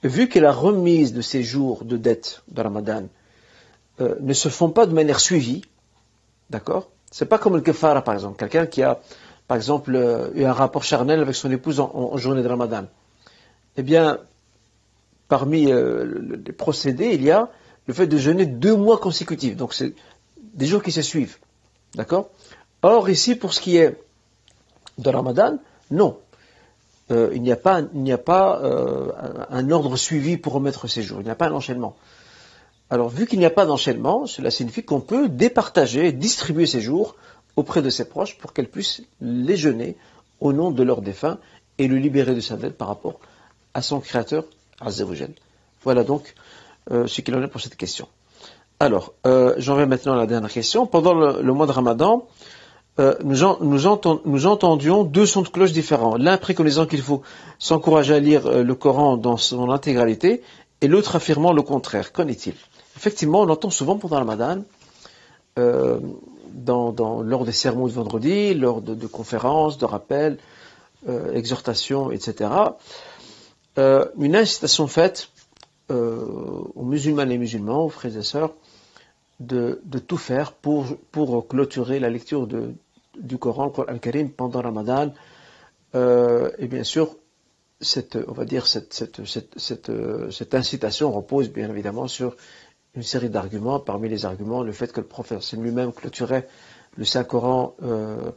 Vu 0.03 0.29
que 0.29 0.39
la 0.39 0.51
remise 0.51 1.13
de 1.13 1.21
ces 1.21 1.43
jours 1.43 1.83
de 1.83 1.97
dette 1.97 2.41
de 2.49 2.61
Ramadan 2.61 3.03
euh, 3.99 4.15
ne 4.19 4.33
se 4.33 4.49
font 4.49 4.69
pas 4.69 4.85
de 4.85 4.93
manière 4.93 5.19
suivie, 5.19 5.63
d'accord? 6.49 6.89
C'est 7.11 7.25
pas 7.25 7.39
comme 7.39 7.55
le 7.55 7.61
kefara, 7.61 8.03
par 8.03 8.13
exemple. 8.13 8.37
Quelqu'un 8.37 8.67
qui 8.67 8.83
a, 8.83 8.99
par 9.47 9.57
exemple, 9.57 9.95
euh, 9.95 10.29
eu 10.35 10.43
un 10.43 10.53
rapport 10.53 10.83
charnel 10.83 11.19
avec 11.19 11.35
son 11.35 11.51
épouse 11.51 11.79
en, 11.79 12.15
journée 12.17 12.43
de 12.43 12.47
Ramadan. 12.47 12.85
Eh 13.75 13.83
bien, 13.83 14.19
parmi 15.27 15.71
euh, 15.71 16.39
les 16.45 16.53
procédés, 16.53 17.11
il 17.13 17.23
y 17.23 17.31
a 17.31 17.49
le 17.87 17.93
fait 17.93 18.07
de 18.07 18.17
jeûner 18.17 18.45
deux 18.45 18.75
mois 18.75 18.97
consécutifs. 18.97 19.55
Donc, 19.55 19.73
c'est 19.73 19.93
des 20.53 20.65
jours 20.65 20.83
qui 20.83 20.91
se 20.91 21.01
suivent. 21.01 21.37
D'accord? 21.95 22.29
Or, 22.81 23.09
ici, 23.09 23.35
pour 23.35 23.53
ce 23.53 23.61
qui 23.61 23.77
est 23.77 23.97
de 24.97 25.09
Ramadan, 25.09 25.57
non. 25.91 26.17
Euh, 27.11 27.31
il 27.33 27.41
n'y 27.41 27.51
a 27.51 27.55
pas, 27.55 28.59
euh, 28.61 29.11
un 29.49 29.71
ordre 29.71 29.95
suivi 29.95 30.37
pour 30.37 30.53
remettre 30.53 30.87
ces 30.87 31.01
jours. 31.01 31.21
Il 31.21 31.23
n'y 31.23 31.29
a 31.29 31.35
pas 31.35 31.47
un 31.47 31.53
enchaînement. 31.53 31.95
Alors, 32.89 33.09
vu 33.09 33.25
qu'il 33.25 33.39
n'y 33.39 33.45
a 33.45 33.49
pas 33.49 33.65
d'enchaînement, 33.65 34.27
cela 34.27 34.51
signifie 34.51 34.83
qu'on 34.83 35.01
peut 35.01 35.29
départager, 35.29 36.11
distribuer 36.11 36.65
ces 36.65 36.81
jours 36.81 37.15
auprès 37.55 37.81
de 37.81 37.89
ses 37.89 38.05
proches 38.05 38.37
pour 38.37 38.53
qu'elles 38.53 38.69
puissent 38.69 39.01
les 39.21 39.57
jeûner 39.57 39.97
au 40.39 40.53
nom 40.53 40.71
de 40.71 40.83
leur 40.83 41.01
défunt 41.01 41.39
et 41.77 41.87
le 41.87 41.97
libérer 41.97 42.35
de 42.35 42.39
sa 42.41 42.55
dette 42.55 42.77
par 42.77 42.87
rapport 42.87 43.19
à 43.73 43.81
son 43.81 43.99
créateur. 43.99 44.45
Voilà 45.83 46.03
donc 46.03 46.35
euh, 46.91 47.07
ce 47.07 47.21
qu'il 47.21 47.35
en 47.35 47.41
est 47.41 47.47
pour 47.47 47.61
cette 47.61 47.75
question. 47.75 48.07
Alors, 48.79 49.13
j'en 49.57 49.75
vais 49.75 49.87
maintenant 49.87 50.13
à 50.13 50.17
la 50.17 50.27
dernière 50.27 50.51
question. 50.51 50.85
Pendant 50.85 51.15
le 51.15 51.51
mois 51.51 51.65
de 51.65 51.71
Ramadan, 51.71 52.27
euh, 52.99 53.13
nous, 53.23 53.85
entendions 54.47 55.03
deux 55.03 55.27
sons 55.27 55.43
de 55.43 55.49
cloche 55.49 55.71
différents. 55.71 56.17
L'un 56.17 56.37
préconisant 56.37 56.87
qu'il 56.87 57.01
faut 57.01 57.21
s'encourager 57.59 58.15
à 58.15 58.19
lire 58.19 58.47
euh, 58.47 58.63
le 58.63 58.75
Coran 58.75 59.17
dans 59.17 59.37
son 59.37 59.69
intégralité, 59.69 60.41
et 60.81 60.87
l'autre 60.87 61.15
affirmant 61.15 61.53
le 61.53 61.61
contraire. 61.61 62.11
Qu'en 62.11 62.27
est-il? 62.27 62.55
Effectivement, 62.95 63.41
on 63.41 63.49
entend 63.49 63.69
souvent 63.69 63.97
pendant 63.97 64.17
Ramadan, 64.17 64.63
euh, 65.59 65.99
lors 66.65 67.45
des 67.45 67.51
sermons 67.51 67.87
de 67.87 67.91
vendredi, 67.91 68.55
lors 68.55 68.81
de, 68.81 69.07
conférences, 69.07 69.77
de 69.77 69.85
rappels, 69.85 70.37
exhortations, 71.33 72.11
etc., 72.11 72.49
une 73.77 74.35
incitation 74.35 74.87
faite 74.87 75.29
aux 75.89 76.83
musulmans 76.83 77.29
et 77.29 77.37
musulmans, 77.37 77.85
aux 77.85 77.89
frères 77.89 78.17
et 78.17 78.23
sœurs, 78.23 78.53
de, 79.39 79.79
tout 80.07 80.17
faire 80.17 80.53
pour, 80.53 80.97
clôturer 81.47 81.99
la 81.99 82.09
lecture 82.09 82.47
du 82.47 83.37
Coran, 83.37 83.65
le 83.65 83.71
Coran 83.71 83.87
al-Karim, 83.87 84.31
pendant 84.31 84.61
Ramadan. 84.61 85.13
Euh, 85.95 86.51
et 86.57 86.67
bien 86.67 86.83
sûr, 86.83 87.15
cette, 87.79 88.17
on 88.27 88.33
va 88.33 88.45
dire, 88.45 88.67
cette, 88.67 89.19
incitation 90.53 91.11
repose 91.11 91.49
bien 91.49 91.69
évidemment 91.69 92.07
sur 92.07 92.35
une 92.95 93.03
série 93.03 93.29
d'arguments. 93.29 93.79
Parmi 93.79 94.09
les 94.09 94.25
arguments, 94.25 94.63
le 94.63 94.71
fait 94.71 94.91
que 94.91 95.01
le 95.01 95.07
prophète 95.07 95.51
lui-même 95.53 95.93
clôturait 95.93 96.47
le 96.97 97.05
Saint-Coran 97.05 97.75
euh, 97.83 98.31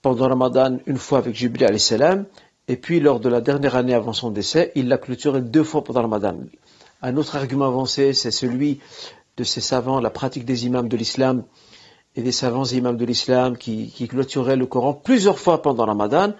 pendant 0.00 0.28
Ramadan 0.28 0.78
une 0.86 0.96
fois 0.96 1.18
avec 1.18 1.34
Jibril 1.34 1.78
salam 1.78 2.24
et 2.68 2.76
puis 2.76 3.00
lors 3.00 3.20
de 3.20 3.28
la 3.28 3.40
dernière 3.40 3.76
année 3.76 3.94
avant 3.94 4.12
son 4.12 4.30
décès, 4.30 4.72
il 4.74 4.88
l'a 4.88 4.98
clôturé 4.98 5.40
deux 5.40 5.64
fois 5.64 5.84
pendant 5.84 6.02
Ramadan. 6.02 6.36
Un 7.02 7.16
autre 7.16 7.36
argument 7.36 7.66
avancé, 7.66 8.14
c'est 8.14 8.30
celui 8.30 8.80
de 9.36 9.44
ces 9.44 9.60
savants, 9.60 10.00
la 10.00 10.10
pratique 10.10 10.44
des 10.44 10.64
imams 10.66 10.88
de 10.88 10.96
l'islam, 10.96 11.44
et 12.16 12.22
des 12.22 12.32
savants 12.32 12.64
imams 12.64 12.96
de 12.96 13.04
l'islam 13.04 13.56
qui, 13.56 14.08
clôturaient 14.08 14.56
le 14.56 14.66
Coran 14.66 14.94
plusieurs 14.94 15.38
fois 15.38 15.62
pendant 15.62 15.84
Ramadan. 15.84 16.34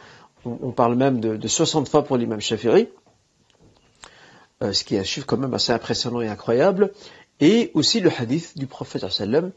On, 0.44 0.72
parle 0.72 0.94
même 0.94 1.20
de, 1.20 1.36
de, 1.36 1.48
60 1.48 1.88
fois 1.88 2.04
pour 2.04 2.16
l'imam 2.18 2.40
Shafiri, 2.40 2.88
euh, 4.62 4.72
ce 4.72 4.84
qui 4.84 4.94
est 4.94 4.98
un 4.98 5.04
chiffre 5.04 5.26
quand 5.26 5.38
même 5.38 5.54
assez 5.54 5.72
impressionnant 5.72 6.20
et 6.20 6.28
incroyable. 6.28 6.92
Et 7.40 7.70
aussi 7.74 8.00
le 8.00 8.10
hadith 8.16 8.56
du 8.56 8.66
prophète 8.66 9.10
sallam 9.10 9.52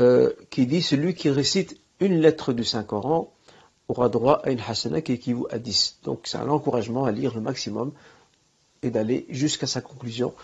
euh, 0.00 0.32
qui 0.50 0.66
dit 0.66 0.80
celui 0.80 1.14
qui 1.14 1.28
récite 1.28 1.78
une 2.00 2.20
lettre 2.20 2.52
du 2.52 2.64
Saint-Coran 2.64 3.32
aura 3.88 4.08
droit 4.08 4.40
à 4.44 4.50
une 4.50 4.60
hasana 4.60 5.00
qui 5.00 5.12
équivaut 5.12 5.48
à 5.50 5.58
10. 5.58 6.00
Donc 6.04 6.20
c'est 6.24 6.38
un 6.38 6.48
encouragement 6.48 7.04
à 7.04 7.12
lire 7.12 7.34
le 7.34 7.40
maximum 7.40 7.92
et 8.82 8.90
d'aller 8.90 9.26
jusqu'à 9.28 9.66
sa 9.66 9.80
conclusion, 9.80 10.34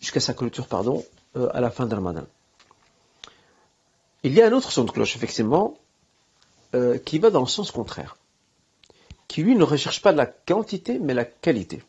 jusqu'à 0.00 0.20
sa 0.20 0.34
clôture, 0.34 0.66
pardon, 0.66 1.04
euh, 1.36 1.48
à 1.52 1.60
la 1.60 1.70
fin 1.70 1.86
de 1.86 1.94
Ramadan. 1.94 2.24
Il 4.22 4.34
y 4.34 4.42
a 4.42 4.46
un 4.46 4.52
autre 4.52 4.70
son 4.70 4.84
de 4.84 4.90
cloche, 4.90 5.16
effectivement, 5.16 5.78
euh, 6.74 6.98
qui 6.98 7.18
va 7.18 7.30
dans 7.30 7.40
le 7.40 7.46
sens 7.46 7.70
contraire, 7.70 8.16
qui 9.28 9.42
lui 9.42 9.56
ne 9.56 9.64
recherche 9.64 10.02
pas 10.02 10.12
la 10.12 10.26
quantité, 10.26 10.98
mais 10.98 11.14
la 11.14 11.24
qualité. 11.24 11.82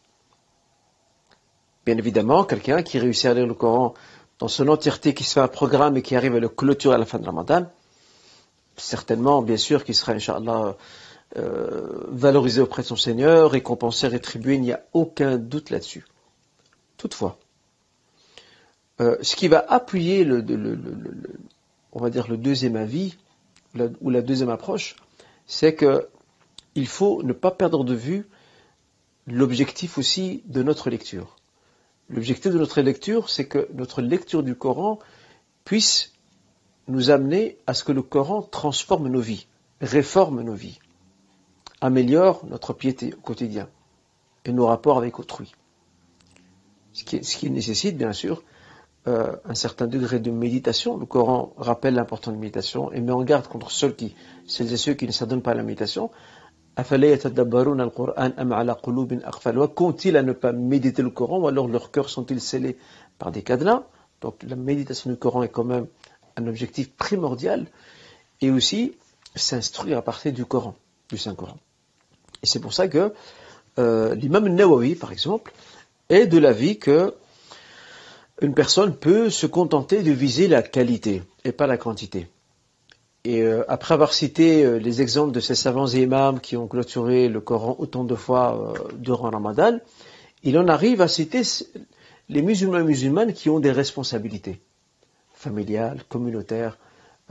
Bien 1.86 1.98
évidemment, 1.98 2.46
quelqu'un 2.46 2.84
qui 2.84 3.00
réussit 3.00 3.26
à 3.26 3.34
lire 3.34 3.48
le 3.48 3.54
Coran 3.54 3.94
dans 4.40 4.48
son 4.48 4.68
entièreté, 4.70 5.14
qui 5.14 5.24
se 5.24 5.34
fait 5.34 5.40
un 5.40 5.48
programme 5.48 5.98
et 5.98 6.02
qui 6.02 6.16
arrive 6.16 6.36
à 6.36 6.40
le 6.40 6.50
clôturer 6.50 6.96
à 6.96 6.98
la 6.98 7.06
fin 7.06 7.20
de 7.20 7.26
Ramadan, 7.26 7.66
certainement, 8.78 9.42
bien 9.42 9.58
sûr, 9.58 9.84
qu'il 9.84 9.96
sera, 9.96 10.14
Inch'Allah, 10.14 10.78
euh, 11.38 12.04
valorisé 12.10 12.62
auprès 12.62 12.82
de 12.82 12.88
son 12.88 12.96
Seigneur, 12.96 13.52
récompensé, 13.52 14.08
rétribué, 14.08 14.56
il 14.56 14.62
n'y 14.62 14.74
a 14.74 14.84
aucun 14.94 15.38
doute 15.38 15.70
là-dessus. 15.70 16.06
Toutefois, 16.98 17.40
euh, 19.00 19.18
ce 19.22 19.36
qui 19.36 19.48
va 19.48 19.66
appuyer 19.68 20.24
le, 20.24 20.44
on 21.94 22.00
va 22.00 22.10
dire 22.10 22.28
le 22.28 22.38
deuxième 22.38 22.76
avis 22.76 23.18
ou 24.02 24.10
la 24.10 24.22
deuxième 24.22 24.50
approche, 24.50 24.98
c'est 25.48 25.74
que 25.74 26.10
il 26.76 26.88
faut 26.88 27.24
ne 27.24 27.34
pas 27.34 27.52
perdre 27.52 27.84
de 27.84 27.96
vue 27.96 28.28
l'objectif 29.28 29.98
aussi 29.98 30.44
de 30.46 30.64
notre 30.64 30.90
lecture. 30.90 31.38
L'objectif 32.10 32.52
de 32.52 32.58
notre 32.58 32.82
lecture, 32.82 33.30
c'est 33.30 33.48
que 33.48 33.70
notre 33.74 34.02
lecture 34.02 34.44
du 34.44 34.56
Coran 34.56 35.00
puisse 35.64 36.12
nous 36.88 37.10
amener 37.10 37.58
à 37.68 37.74
ce 37.74 37.84
que 37.84 37.92
le 37.92 38.02
Coran 38.02 38.42
transforme 38.42 39.08
nos 39.08 39.22
vies, 39.22 39.48
réforme 39.82 40.42
nos 40.42 40.54
vies, 40.54 40.80
améliore 41.80 42.46
notre 42.48 42.74
piété 42.74 43.14
au 43.14 43.22
quotidien 43.22 43.68
et 44.46 44.52
nos 44.52 44.68
rapports 44.68 44.98
avec 44.98 45.20
autrui. 45.20 45.54
Ce 46.94 47.04
qui, 47.04 47.50
nécessite 47.50 47.98
bien 47.98 48.12
sûr 48.12 48.44
euh, 49.08 49.36
un 49.46 49.56
certain 49.56 49.88
degré 49.88 50.20
de 50.20 50.30
méditation. 50.30 50.98
Le 50.98 51.06
Coran 51.06 51.54
rappelle 51.58 51.94
l'importance 51.94 52.34
de 52.34 52.38
la 52.38 52.42
méditation 52.42 52.92
et 52.92 53.00
met 53.00 53.14
en 53.14 53.24
garde 53.24 53.48
contre 53.48 53.72
ceux 53.72 53.92
qui, 53.92 54.14
celles 54.46 54.74
et 54.74 54.78
ceux 54.78 54.94
qui 54.94 55.08
ne 55.08 55.12
s'adonnent 55.12 55.42
pas 55.42 55.52
à 55.52 55.56
la 55.56 55.64
méditation. 55.64 56.12
Qu'ont-ils 59.76 60.18
à 60.18 60.24
ne 60.24 60.34
pas 60.34 60.52
méditer 60.52 61.02
le 61.02 61.10
Coran 61.10 61.40
ou 61.40 61.48
alors 61.48 61.68
leurs 61.68 61.92
cœurs 61.92 62.10
sont-ils 62.10 62.42
scellés 62.42 62.78
par 63.18 63.32
des 63.32 63.42
cadenas? 63.42 63.84
Donc 64.22 64.44
la 64.44 64.56
méditation 64.56 65.10
du 65.10 65.18
Coran 65.18 65.44
est 65.44 65.50
quand 65.50 65.64
même 65.64 65.88
un 66.38 66.48
objectif 66.48 66.92
primordial 66.92 67.68
et 68.42 68.52
aussi 68.52 68.94
s'instruire 69.36 69.98
à 69.98 70.02
partir 70.02 70.34
du 70.34 70.46
Coran, 70.46 70.76
du 71.10 71.18
Saint-Coran. 71.18 71.58
Et 72.44 72.48
c'est 72.48 72.60
pour 72.60 72.74
ça 72.74 72.88
que 72.88 73.14
euh, 73.80 74.16
l'imam 74.16 74.48
Nawawi, 74.48 74.96
par 74.96 75.12
exemple, 75.12 75.54
est 76.10 76.28
de 76.28 76.38
l'avis 76.38 76.78
que 76.78 77.14
une 78.42 78.54
personne 78.54 78.96
peut 78.96 79.30
se 79.30 79.46
contenter 79.46 80.02
de 80.02 80.12
viser 80.12 80.48
la 80.48 80.64
qualité 80.64 81.22
et 81.46 81.52
pas 81.52 81.68
la 81.68 81.78
quantité. 81.78 82.28
Et 83.24 83.44
euh, 83.44 83.64
après 83.68 83.94
avoir 83.94 84.14
cité 84.14 84.66
euh, 84.66 84.78
les 84.78 85.02
exemples 85.02 85.32
de 85.32 85.40
ces 85.40 85.54
savants 85.54 85.88
imams 85.88 86.40
qui 86.40 86.58
ont 86.58 86.68
clôturé 86.68 87.30
le 87.30 87.40
Coran 87.40 87.76
autant 87.78 88.04
de 88.04 88.16
fois 88.16 88.74
durant 88.96 89.30
Ramadan, 89.30 89.78
il 90.44 90.58
en 90.58 90.68
arrive 90.68 91.02
à 91.02 91.08
citer 91.08 91.44
les 92.30 92.42
musulmans 92.42 92.80
et 92.80 92.84
musulmanes 92.84 93.34
qui 93.34 93.50
ont 93.50 93.60
des 93.60 93.72
responsabilités 93.72 94.60
familiales, 95.42 96.04
communautaires, 96.08 96.78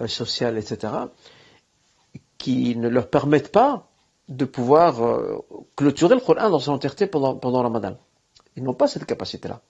sociales, 0.07 0.59
etc., 0.59 0.93
qui 2.39 2.75
ne 2.77 2.89
leur 2.89 3.09
permettent 3.09 3.53
pas 3.53 3.87
de 4.29 4.45
pouvoir 4.45 5.03
euh, 5.03 5.39
clôturer 5.77 6.15
le 6.15 6.21
Coran 6.21 6.49
dans 6.51 6.59
son 6.59 6.73
entièreté 6.73 7.07
pendant, 7.07 7.35
pendant 7.37 7.63
Ramadan. 7.63 7.99
Ils 8.57 8.63
n'ont 8.63 8.75
pas 8.75 8.89
cette 8.89 9.05
capacité-là. 9.05 9.61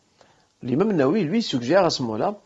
L'imam 0.62 0.92
Naoui, 0.92 1.24
lui, 1.24 1.42
suggère 1.42 1.84
à 1.84 1.90
ce 1.90 2.02
moment-là 2.02 2.38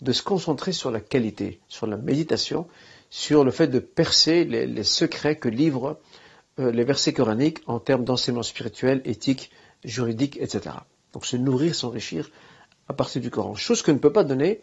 de 0.00 0.12
se 0.12 0.22
concentrer 0.22 0.72
sur 0.72 0.90
la 0.90 1.00
qualité, 1.00 1.60
sur 1.68 1.86
la 1.86 1.96
méditation, 1.96 2.66
sur 3.10 3.44
le 3.44 3.50
fait 3.50 3.66
de 3.66 3.80
percer 3.80 4.44
les, 4.44 4.84
secrets 4.84 5.36
que 5.36 5.48
livrent 5.48 5.98
euh, 6.58 6.70
les 6.70 6.84
versets 6.84 7.12
coraniques 7.12 7.58
en 7.66 7.80
termes 7.80 8.04
d'enseignement 8.04 8.42
spirituel, 8.42 9.02
éthique, 9.04 9.50
juridique, 9.84 10.38
etc. 10.40 10.76
Donc 11.12 11.26
se 11.26 11.36
nourrir, 11.36 11.74
s'enrichir 11.74 12.30
à 12.88 12.92
partir 12.92 13.20
du 13.20 13.30
Coran. 13.30 13.54
Chose 13.54 13.82
que 13.82 13.90
ne 13.90 13.98
peut 13.98 14.12
pas 14.12 14.24
donner 14.24 14.60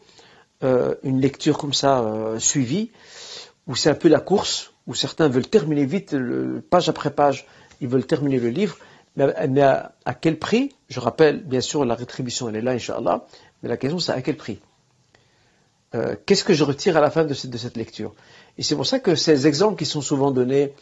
euh, 0.63 0.95
une 1.03 1.19
lecture 1.19 1.57
comme 1.57 1.73
ça 1.73 2.03
suivie, 2.39 2.91
où 3.67 3.75
c'est 3.75 3.89
un 3.89 3.95
peu 3.95 4.09
la 4.09 4.19
course, 4.19 4.73
où 4.87 4.95
certains 4.95 5.27
veulent 5.27 5.47
terminer 5.47 5.85
vite, 5.85 6.15
page 6.69 6.89
après 6.89 7.11
page, 7.11 7.47
ils 7.81 7.87
veulent 7.87 8.05
terminer 8.05 8.39
le 8.39 8.49
livre, 8.49 8.77
mais, 9.15 9.61
à, 9.61 10.13
quel 10.19 10.39
prix? 10.39 10.73
Je 10.89 10.99
rappelle, 10.99 11.43
bien 11.43 11.61
sûr, 11.61 11.85
la 11.85 11.95
rétribution, 11.95 12.49
elle 12.49 12.55
est 12.55 12.61
là, 12.61 12.71
Inch'Allah, 12.71 13.25
mais 13.61 13.69
la 13.69 13.77
question, 13.77 13.99
c'est 13.99 14.11
à 14.11 14.21
quel 14.21 14.37
prix? 14.37 14.59
Euh, 15.95 16.15
Qu'est-ce 16.25 16.43
que 16.43 16.53
je 16.53 16.63
retire 16.63 16.97
à 16.97 17.01
la 17.01 17.11
fin 17.11 17.23
de 17.23 17.33
cette, 17.33 17.77
lecture? 17.77 18.13
Et 18.57 18.63
c'est 18.63 18.75
pour 18.75 18.87
ça 18.87 18.99
que 18.99 19.15
ces 19.15 19.45
exemples 19.47 19.77
qui 19.77 19.85
sont 19.85 20.01
souvent 20.01 20.31
donnés 20.31 20.73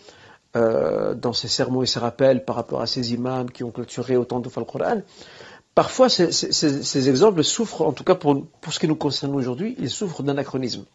euh, 0.55 1.13
dans 1.13 1.33
ces 1.33 1.47
sermons 1.47 1.81
et 1.81 1.85
ces 1.85 1.99
rappels 1.99 2.45
par 2.45 2.55
rapport 2.55 2.81
à 2.81 2.87
ces 2.87 3.13
imams 3.13 3.51
qui 3.51 3.63
ont 3.63 3.71
clôturé 3.71 4.15
autant 4.15 4.39
de 4.39 4.47
fois 4.47 4.61
le 4.61 4.71
Coran, 4.71 5.01
parfois 5.75 6.09
ces, 6.09 7.09
exemples 7.09 7.43
souffrent, 7.43 7.81
en 7.81 7.93
tout 7.93 8.03
cas 8.03 8.15
pour, 8.15 8.45
pour 8.61 8.73
ce 8.73 8.79
qui 8.79 8.87
nous 8.87 8.95
concerne 8.95 9.35
aujourd'hui, 9.35 9.75
ils 9.79 9.89
souffrent 9.89 10.23
d'anachronisme. 10.23 10.85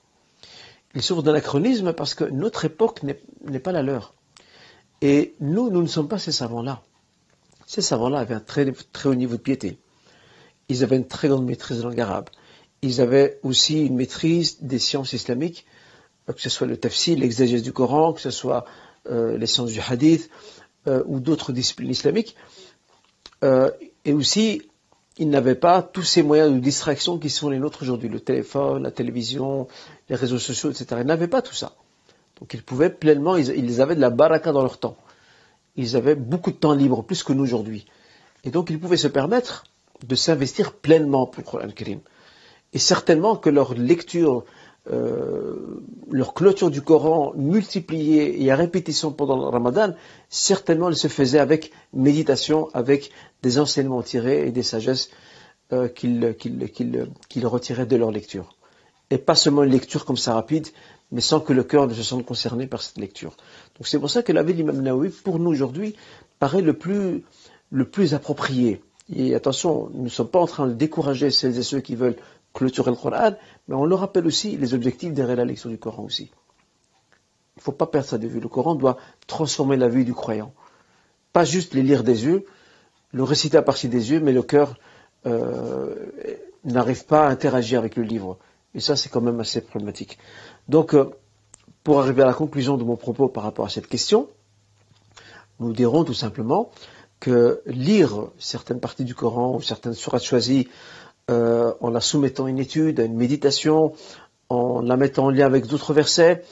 Ils 0.94 1.02
souffrent 1.02 1.22
d'anachronisme 1.22 1.92
parce 1.92 2.14
que 2.14 2.24
notre 2.24 2.64
époque 2.64 3.02
n'est 3.02 3.58
pas 3.58 3.72
la 3.72 3.82
leur. 3.82 4.14
Et 5.02 5.34
nous, 5.40 5.70
nous 5.70 5.82
ne 5.82 5.86
sommes 5.86 6.08
pas 6.08 6.18
ces 6.18 6.32
savants-là. 6.32 6.82
Ces 7.66 7.82
savants-là 7.82 8.20
avaient 8.20 8.34
un 8.34 8.40
très, 8.40 8.70
très 8.92 9.08
haut 9.08 9.14
niveau 9.14 9.36
de 9.36 9.42
piété. 9.42 9.78
Ils 10.68 10.82
avaient 10.82 10.96
une 10.96 11.06
très 11.06 11.28
grande 11.28 11.44
maîtrise 11.44 11.78
de 11.78 11.82
langue 11.82 12.00
arabe. 12.00 12.30
Ils 12.82 13.00
avaient 13.00 13.38
aussi 13.42 13.84
une 13.84 13.96
maîtrise 13.96 14.62
des 14.62 14.78
sciences 14.78 15.12
islamiques, 15.12 15.66
que 16.26 16.40
ce 16.40 16.48
soit 16.48 16.66
le 16.66 16.76
tafsir, 16.76 17.18
l'exégèse 17.18 17.62
du 17.62 17.72
Coran, 17.72 18.12
que 18.12 18.20
ce 18.20 18.30
soit 18.30 18.64
euh, 19.10 19.36
les 19.36 19.46
sciences 19.46 19.72
du 19.72 19.80
hadith 19.80 20.30
euh, 20.86 21.02
ou 21.06 21.20
d'autres 21.20 21.52
disciplines 21.52 21.90
islamiques. 21.90 22.36
Euh, 23.44 23.70
et 24.06 24.12
aussi 24.14 24.62
ils 25.18 25.28
n'avaient 25.28 25.54
pas 25.54 25.82
tous 25.82 26.02
ces 26.02 26.22
moyens 26.22 26.52
de 26.52 26.58
distraction 26.58 27.18
qui 27.18 27.30
sont 27.30 27.48
les 27.50 27.58
nôtres 27.58 27.82
aujourd'hui, 27.82 28.08
le 28.08 28.20
téléphone, 28.20 28.82
la 28.82 28.90
télévision, 28.90 29.66
les 30.08 30.16
réseaux 30.16 30.38
sociaux, 30.38 30.70
etc. 30.70 30.86
Ils 31.00 31.06
n'avaient 31.06 31.26
pas 31.28 31.42
tout 31.42 31.54
ça. 31.54 31.72
Donc 32.38 32.52
ils 32.52 32.62
pouvaient 32.62 32.90
pleinement, 32.90 33.36
ils, 33.36 33.80
avaient 33.80 33.96
de 33.96 34.00
la 34.00 34.10
baraka 34.10 34.52
dans 34.52 34.60
leur 34.62 34.78
temps. 34.78 34.96
Ils 35.74 35.96
avaient 35.96 36.14
beaucoup 36.14 36.50
de 36.50 36.56
temps 36.56 36.74
libre, 36.74 37.02
plus 37.02 37.22
que 37.22 37.32
nous 37.32 37.44
aujourd'hui. 37.44 37.86
Et 38.44 38.50
donc 38.50 38.68
ils 38.68 38.78
pouvaient 38.78 38.98
se 38.98 39.08
permettre 39.08 39.64
de 40.06 40.14
s'investir 40.14 40.72
pleinement 40.74 41.26
pour 41.26 41.58
le 41.58 41.72
Coran 41.72 42.00
Et 42.74 42.78
certainement 42.78 43.36
que 43.36 43.48
leur 43.48 43.72
lecture, 43.72 44.44
euh, 44.90 45.82
leur 46.10 46.34
clôture 46.34 46.70
du 46.70 46.80
Coran 46.80 47.32
multipliée 47.34 48.42
et 48.42 48.50
à 48.50 48.56
répétition 48.56 49.10
pendant 49.12 49.36
le 49.36 49.46
Ramadan, 49.46 49.94
certainement 50.28 50.88
elle 50.88 50.96
se 50.96 51.08
faisait 51.08 51.40
avec 51.40 51.72
méditation, 51.92 52.68
avec 52.72 53.10
des 53.42 53.58
enseignements 53.58 54.02
tirés 54.02 54.46
et 54.46 54.52
des 54.52 54.62
sagesses 54.62 55.10
euh, 55.72 55.88
qu'ils 55.88 57.46
retiraient 57.46 57.86
de 57.86 57.96
leur 57.96 58.12
lecture. 58.12 58.54
Et 59.10 59.18
pas 59.18 59.34
seulement 59.34 59.64
une 59.64 59.72
lecture 59.72 60.04
comme 60.04 60.16
ça 60.16 60.34
rapide, 60.34 60.68
mais 61.10 61.20
sans 61.20 61.40
que 61.40 61.52
le 61.52 61.64
cœur 61.64 61.86
ne 61.86 61.94
se 61.94 62.02
sente 62.02 62.24
concerné 62.24 62.66
par 62.66 62.82
cette 62.82 62.98
lecture. 62.98 63.36
Donc 63.76 63.86
c'est 63.86 63.98
pour 63.98 64.10
ça 64.10 64.22
que 64.22 64.32
la 64.32 64.42
vie 64.42 64.52
de 64.52 64.58
l'imam 64.58 64.80
Nawawi, 64.80 65.10
pour 65.10 65.38
nous 65.38 65.50
aujourd'hui, 65.50 65.96
paraît 66.38 66.62
le 66.62 66.72
plus, 66.72 67.24
le 67.70 67.84
plus 67.84 68.14
approprié. 68.14 68.80
Et 69.14 69.34
attention, 69.34 69.90
nous 69.94 70.04
ne 70.04 70.08
sommes 70.08 70.28
pas 70.28 70.40
en 70.40 70.46
train 70.46 70.66
de 70.66 70.72
décourager 70.72 71.30
celles 71.30 71.58
et 71.58 71.62
ceux 71.62 71.80
qui 71.80 71.94
veulent 71.94 72.16
clôturer 72.56 72.90
le 72.90 72.96
Coran, 72.96 73.32
mais 73.68 73.74
on 73.74 73.84
leur 73.84 74.00
rappelle 74.00 74.26
aussi 74.26 74.56
les 74.56 74.72
objectifs 74.72 75.12
derrière 75.12 75.36
la 75.36 75.44
lecture 75.44 75.70
du 75.70 75.78
Coran 75.78 76.02
aussi. 76.04 76.30
Il 77.56 77.60
ne 77.60 77.62
faut 77.62 77.72
pas 77.72 77.86
perdre 77.86 78.08
ça 78.08 78.18
de 78.18 78.26
vue. 78.26 78.40
Le 78.40 78.48
Coran 78.48 78.74
doit 78.74 78.96
transformer 79.26 79.76
la 79.76 79.88
vie 79.88 80.04
du 80.04 80.14
croyant. 80.14 80.52
Pas 81.32 81.44
juste 81.44 81.74
les 81.74 81.82
lire 81.82 82.02
des 82.02 82.24
yeux, 82.24 82.46
le 83.12 83.22
réciter 83.22 83.58
à 83.58 83.62
partir 83.62 83.90
des 83.90 84.10
yeux, 84.10 84.20
mais 84.20 84.32
le 84.32 84.42
cœur 84.42 84.78
euh, 85.26 85.94
n'arrive 86.64 87.04
pas 87.04 87.26
à 87.26 87.30
interagir 87.30 87.78
avec 87.78 87.94
le 87.96 88.02
livre. 88.02 88.38
Et 88.74 88.80
ça, 88.80 88.96
c'est 88.96 89.10
quand 89.10 89.20
même 89.20 89.40
assez 89.40 89.60
problématique. 89.60 90.18
Donc, 90.68 90.94
euh, 90.94 91.10
pour 91.84 92.00
arriver 92.00 92.22
à 92.22 92.26
la 92.26 92.34
conclusion 92.34 92.78
de 92.78 92.84
mon 92.84 92.96
propos 92.96 93.28
par 93.28 93.42
rapport 93.44 93.66
à 93.66 93.68
cette 93.68 93.86
question, 93.86 94.28
nous 95.60 95.72
dirons 95.72 96.04
tout 96.04 96.14
simplement 96.14 96.70
que 97.20 97.62
lire 97.66 98.28
certaines 98.38 98.80
parties 98.80 99.04
du 99.04 99.14
Coran 99.14 99.54
ou 99.56 99.60
certaines 99.60 99.94
sourates 99.94 100.24
choisies 100.24 100.68
euh, 101.28 101.72
en 101.80 101.90
la 101.90 102.00
soumettant 102.00 102.44
à 102.44 102.50
une 102.50 102.60
étude, 102.60 103.00
à 103.00 103.04
une 103.04 103.16
méditation, 103.16 103.92
en 104.48 104.80
la 104.80 104.96
mettant 104.96 105.24
en 105.24 105.30
lien 105.30 105.46
avec 105.46 105.66
d'autres 105.66 105.92
versets, 105.92 106.44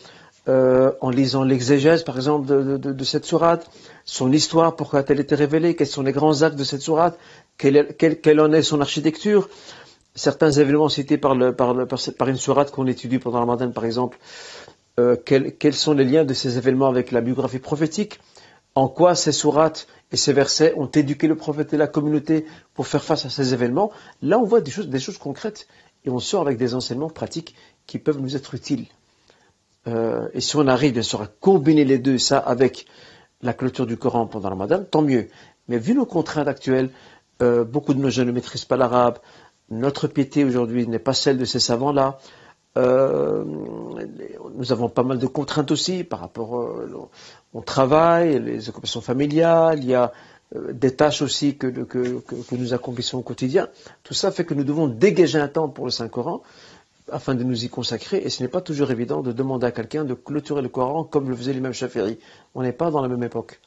euh, 0.48 0.90
en 1.00 1.10
lisant 1.10 1.44
l'exégèse, 1.44 2.02
par 2.02 2.16
exemple, 2.16 2.46
de, 2.48 3.04
cette 3.04 3.24
sourate, 3.24 3.70
son 4.04 4.32
histoire, 4.32 4.74
pourquoi 4.74 4.98
a-t-elle 4.98 5.20
été 5.20 5.36
révélée, 5.36 5.76
quels 5.76 5.86
sont 5.86 6.02
les 6.02 6.10
grands 6.10 6.42
actes 6.42 6.58
de 6.58 6.64
cette 6.64 6.82
sourate, 6.82 7.16
quelle, 7.56 8.40
en 8.40 8.52
est 8.52 8.62
son 8.62 8.80
architecture, 8.80 9.48
certains 10.16 10.50
événements 10.50 10.88
cités 10.88 11.18
par, 11.18 11.34
une 11.34 12.36
sourate 12.36 12.72
qu'on 12.72 12.88
étudie 12.88 13.20
pendant 13.20 13.38
la 13.38 13.44
Ramadan, 13.46 13.70
par 13.70 13.84
exemple, 13.84 14.18
euh, 14.98 15.16
quels, 15.24 15.74
sont 15.74 15.94
les 15.94 16.04
liens 16.04 16.24
de 16.24 16.34
ces 16.34 16.58
événements 16.58 16.88
avec 16.88 17.12
la 17.12 17.20
biographie 17.20 17.60
prophétique, 17.60 18.18
en 18.74 18.88
quoi 18.88 19.14
ces 19.14 19.32
sourates 19.32 19.86
et 20.14 20.16
ces 20.16 20.32
versets 20.32 20.72
ont 20.76 20.86
éduqué 20.86 21.26
le 21.26 21.34
prophète 21.34 21.72
et 21.72 21.76
la 21.76 21.88
communauté 21.88 22.46
pour 22.72 22.86
faire 22.86 23.02
face 23.02 23.26
à 23.26 23.30
ces 23.30 23.52
événements, 23.52 23.90
là 24.22 24.38
on 24.38 24.44
voit 24.44 24.60
des 24.60 24.70
choses, 24.70 25.18
concrètes 25.18 25.66
et 26.04 26.10
on 26.10 26.20
sort 26.20 26.42
avec 26.42 26.56
des 26.56 26.76
enseignements 26.76 27.10
pratiques 27.10 27.56
qui 27.88 27.98
peuvent 27.98 28.20
nous 28.20 28.36
être 28.36 28.54
utiles. 28.54 28.86
Euh, 29.88 30.28
et 30.32 30.40
si 30.40 30.54
on 30.54 30.68
arrive 30.68 30.96
à 30.96 31.26
combiner 31.40 31.84
les 31.84 31.98
deux, 31.98 32.18
ça 32.18 32.38
avec 32.38 32.86
la 33.42 33.54
clôture 33.54 33.86
du 33.86 33.96
Coran 33.96 34.28
pendant 34.28 34.50
le 34.50 34.54
Ramadan, 34.54 34.84
tant 34.88 35.02
mieux. 35.02 35.30
Mais 35.66 35.78
vu 35.78 35.94
nos 35.94 36.06
contraintes 36.06 36.46
actuelles, 36.46 36.90
euh, 37.42 37.64
beaucoup 37.64 37.92
de 37.92 37.98
nos 37.98 38.10
jeunes 38.10 38.28
ne 38.28 38.32
maîtrisent 38.32 38.66
pas 38.66 38.76
l'arabe, 38.76 39.18
notre 39.68 40.06
piété 40.06 40.44
aujourd'hui 40.44 40.86
n'est 40.86 41.00
pas 41.00 41.12
celle 41.14 41.38
de 41.38 41.44
ces 41.44 41.58
savants-là, 41.58 42.20
euh, 42.76 43.44
nous 44.56 44.72
avons 44.72 44.88
pas 44.88 45.04
mal 45.04 45.18
de 45.18 45.26
contraintes 45.26 45.70
aussi 45.70 46.02
par 46.02 46.20
rapport 46.20 46.58
euh, 46.60 47.08
au 47.52 47.60
travail, 47.60 48.42
les 48.42 48.68
occupations 48.68 49.00
familiales, 49.00 49.78
il 49.78 49.86
y 49.90 49.94
a 49.94 50.12
euh, 50.56 50.72
des 50.72 50.94
tâches 50.94 51.22
aussi 51.22 51.56
que, 51.56 51.72
nous 52.52 52.74
accomplissons 52.74 53.18
au 53.18 53.22
quotidien. 53.22 53.68
Tout 54.02 54.14
ça 54.14 54.32
fait 54.32 54.44
que 54.44 54.54
nous 54.54 54.64
devons 54.64 54.88
dégager 54.88 55.38
un 55.38 55.48
temps 55.48 55.68
pour 55.68 55.84
le 55.84 55.92
Saint-Coran 55.92 56.42
afin 57.12 57.34
de 57.34 57.44
nous 57.44 57.64
y 57.64 57.68
consacrer. 57.68 58.18
Et 58.18 58.30
ce 58.30 58.42
n'est 58.42 58.48
pas 58.48 58.60
toujours 58.60 58.90
évident 58.90 59.22
de 59.22 59.30
demander 59.30 59.66
à 59.66 59.72
quelqu'un 59.72 60.04
de 60.04 60.14
clôturer 60.14 60.62
le 60.62 60.68
Coran 60.68 61.04
comme 61.04 61.28
le 61.30 61.36
faisait 61.36 61.52
l'imam 61.52 61.72
Shafi'i. 61.72 62.18
On 62.54 62.62
n'est 62.62 62.72
pas 62.72 62.90
dans 62.90 63.02
la 63.02 63.08
même 63.08 63.22
époque. 63.22 63.60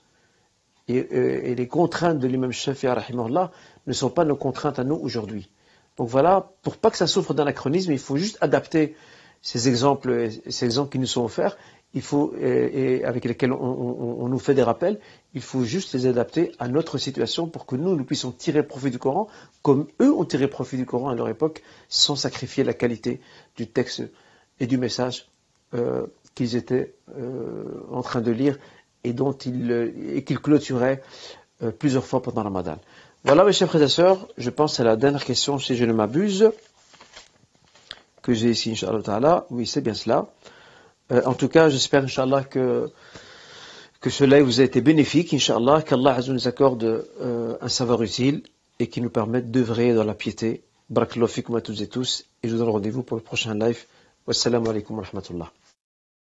Et, 0.90 1.54
les 1.56 1.68
contraintes 1.68 2.20
de 2.20 2.28
l'imam 2.28 2.52
Shafi'i 2.52 2.90
ne 3.88 3.94
sont 3.94 4.10
pas 4.10 4.26
nos 4.26 4.36
contraintes 4.36 4.80
à 4.80 4.84
nous 4.84 4.96
aujourd'hui. 4.96 5.50
Donc 5.98 6.10
voilà, 6.10 6.52
pour 6.62 6.78
pas 6.78 6.92
que 6.92 6.98
ça 6.98 7.08
souffre 7.08 7.34
d'anachronisme, 7.34 7.92
il 7.92 8.00
faut 8.00 8.18
juste 8.18 8.38
adapter 8.42 8.96
ces 9.42 9.68
exemples, 9.68 10.30
ces 10.48 10.66
exemples 10.66 10.92
qui 10.92 11.00
nous 11.00 11.08
sont 11.08 11.24
offerts, 11.24 11.58
et, 11.96 13.04
avec 13.04 13.26
lesquels 13.26 13.52
on, 13.52 14.28
nous 14.28 14.40
fait 14.40 14.54
des 14.54 14.64
rappels, 14.64 15.00
il 15.34 15.42
faut 15.42 15.64
juste 15.64 15.94
les 15.94 16.06
adapter 16.06 16.52
à 16.60 16.68
notre 16.68 16.98
situation 16.98 17.48
pour 17.48 17.66
que 17.66 17.76
nous, 17.76 17.96
nous 17.96 18.04
puissions 18.04 18.32
tirer 18.32 18.64
profit 18.64 18.92
du 18.92 19.00
Coran, 19.00 19.28
comme 19.62 19.88
eux 20.02 20.14
ont 20.14 20.26
tiré 20.26 20.48
profit 20.48 20.78
du 20.78 20.86
Coran 20.86 21.10
à 21.10 21.16
leur 21.16 21.30
époque, 21.30 21.64
sans 21.90 22.16
sacrifier 22.16 22.64
la 22.64 22.74
qualité 22.74 23.20
du 23.56 23.68
texte 23.68 24.04
et 24.60 24.68
du 24.68 24.78
message 24.78 25.30
euh, 25.74 26.08
qu'ils 26.36 26.56
étaient 26.56 26.94
euh, 27.18 27.82
en 27.92 28.02
train 28.02 28.22
de 28.22 28.32
lire 28.32 28.58
et 29.04 29.16
et 29.16 30.24
qu'ils 30.24 30.40
clôturaient 30.40 31.02
euh, 31.64 31.72
plusieurs 31.72 32.06
fois 32.06 32.22
pendant 32.22 32.42
le 32.42 32.48
Ramadan. 32.48 32.78
Voilà, 33.28 33.44
mes 33.44 33.52
chers 33.52 33.68
frères 33.68 33.82
et 33.82 33.90
sœurs, 33.90 34.26
je 34.38 34.50
pense 34.50 34.80
à 34.80 34.86
la 34.86 34.96
dernière 34.96 35.26
question, 35.26 35.60
si 35.60 35.76
je 35.76 35.84
ne 35.84 35.92
m'abuse, 35.92 36.50
que 38.22 38.34
j'ai 38.34 38.52
ici, 38.52 38.72
Inch'Allah 38.72 39.46
Oui, 39.50 39.68
c'est 39.68 39.82
bien 39.82 39.94
cela. 39.94 40.28
Euh, 41.12 41.22
en 41.26 41.34
tout 41.34 41.50
cas, 41.50 41.68
j'espère, 41.68 42.06
Inch'Allah, 42.06 42.46
que, 42.46 42.90
que 44.00 44.10
cela 44.10 44.42
vous 44.42 44.62
a 44.62 44.64
été 44.64 44.80
bénéfique, 44.80 45.34
Inch'Allah, 45.34 45.82
qu'Allah 45.82 46.20
nous 46.30 46.48
accorde 46.48 46.86
euh, 46.86 47.58
un 47.60 47.68
savoir 47.68 48.02
utile 48.02 48.44
et 48.80 48.88
qui 48.88 49.02
nous 49.02 49.10
permette 49.10 49.52
d'œuvrer 49.52 49.94
dans 49.94 50.06
la 50.06 50.14
piété. 50.14 50.64
Barakallahu 50.90 51.28
fikum 51.28 51.58
à 51.58 51.60
toutes 51.60 51.82
et 51.82 51.88
tous, 51.88 52.24
et 52.44 52.48
je 52.48 52.54
vous 52.54 52.60
donne 52.60 52.70
rendez-vous 52.70 53.04
pour 53.04 53.18
le 53.18 53.24
prochain 53.24 53.54
live. 53.56 53.84
Wassalamu 54.26 54.70
alaikum 54.70 55.00
wa 55.00 55.04
rahmatullah. 55.04 55.52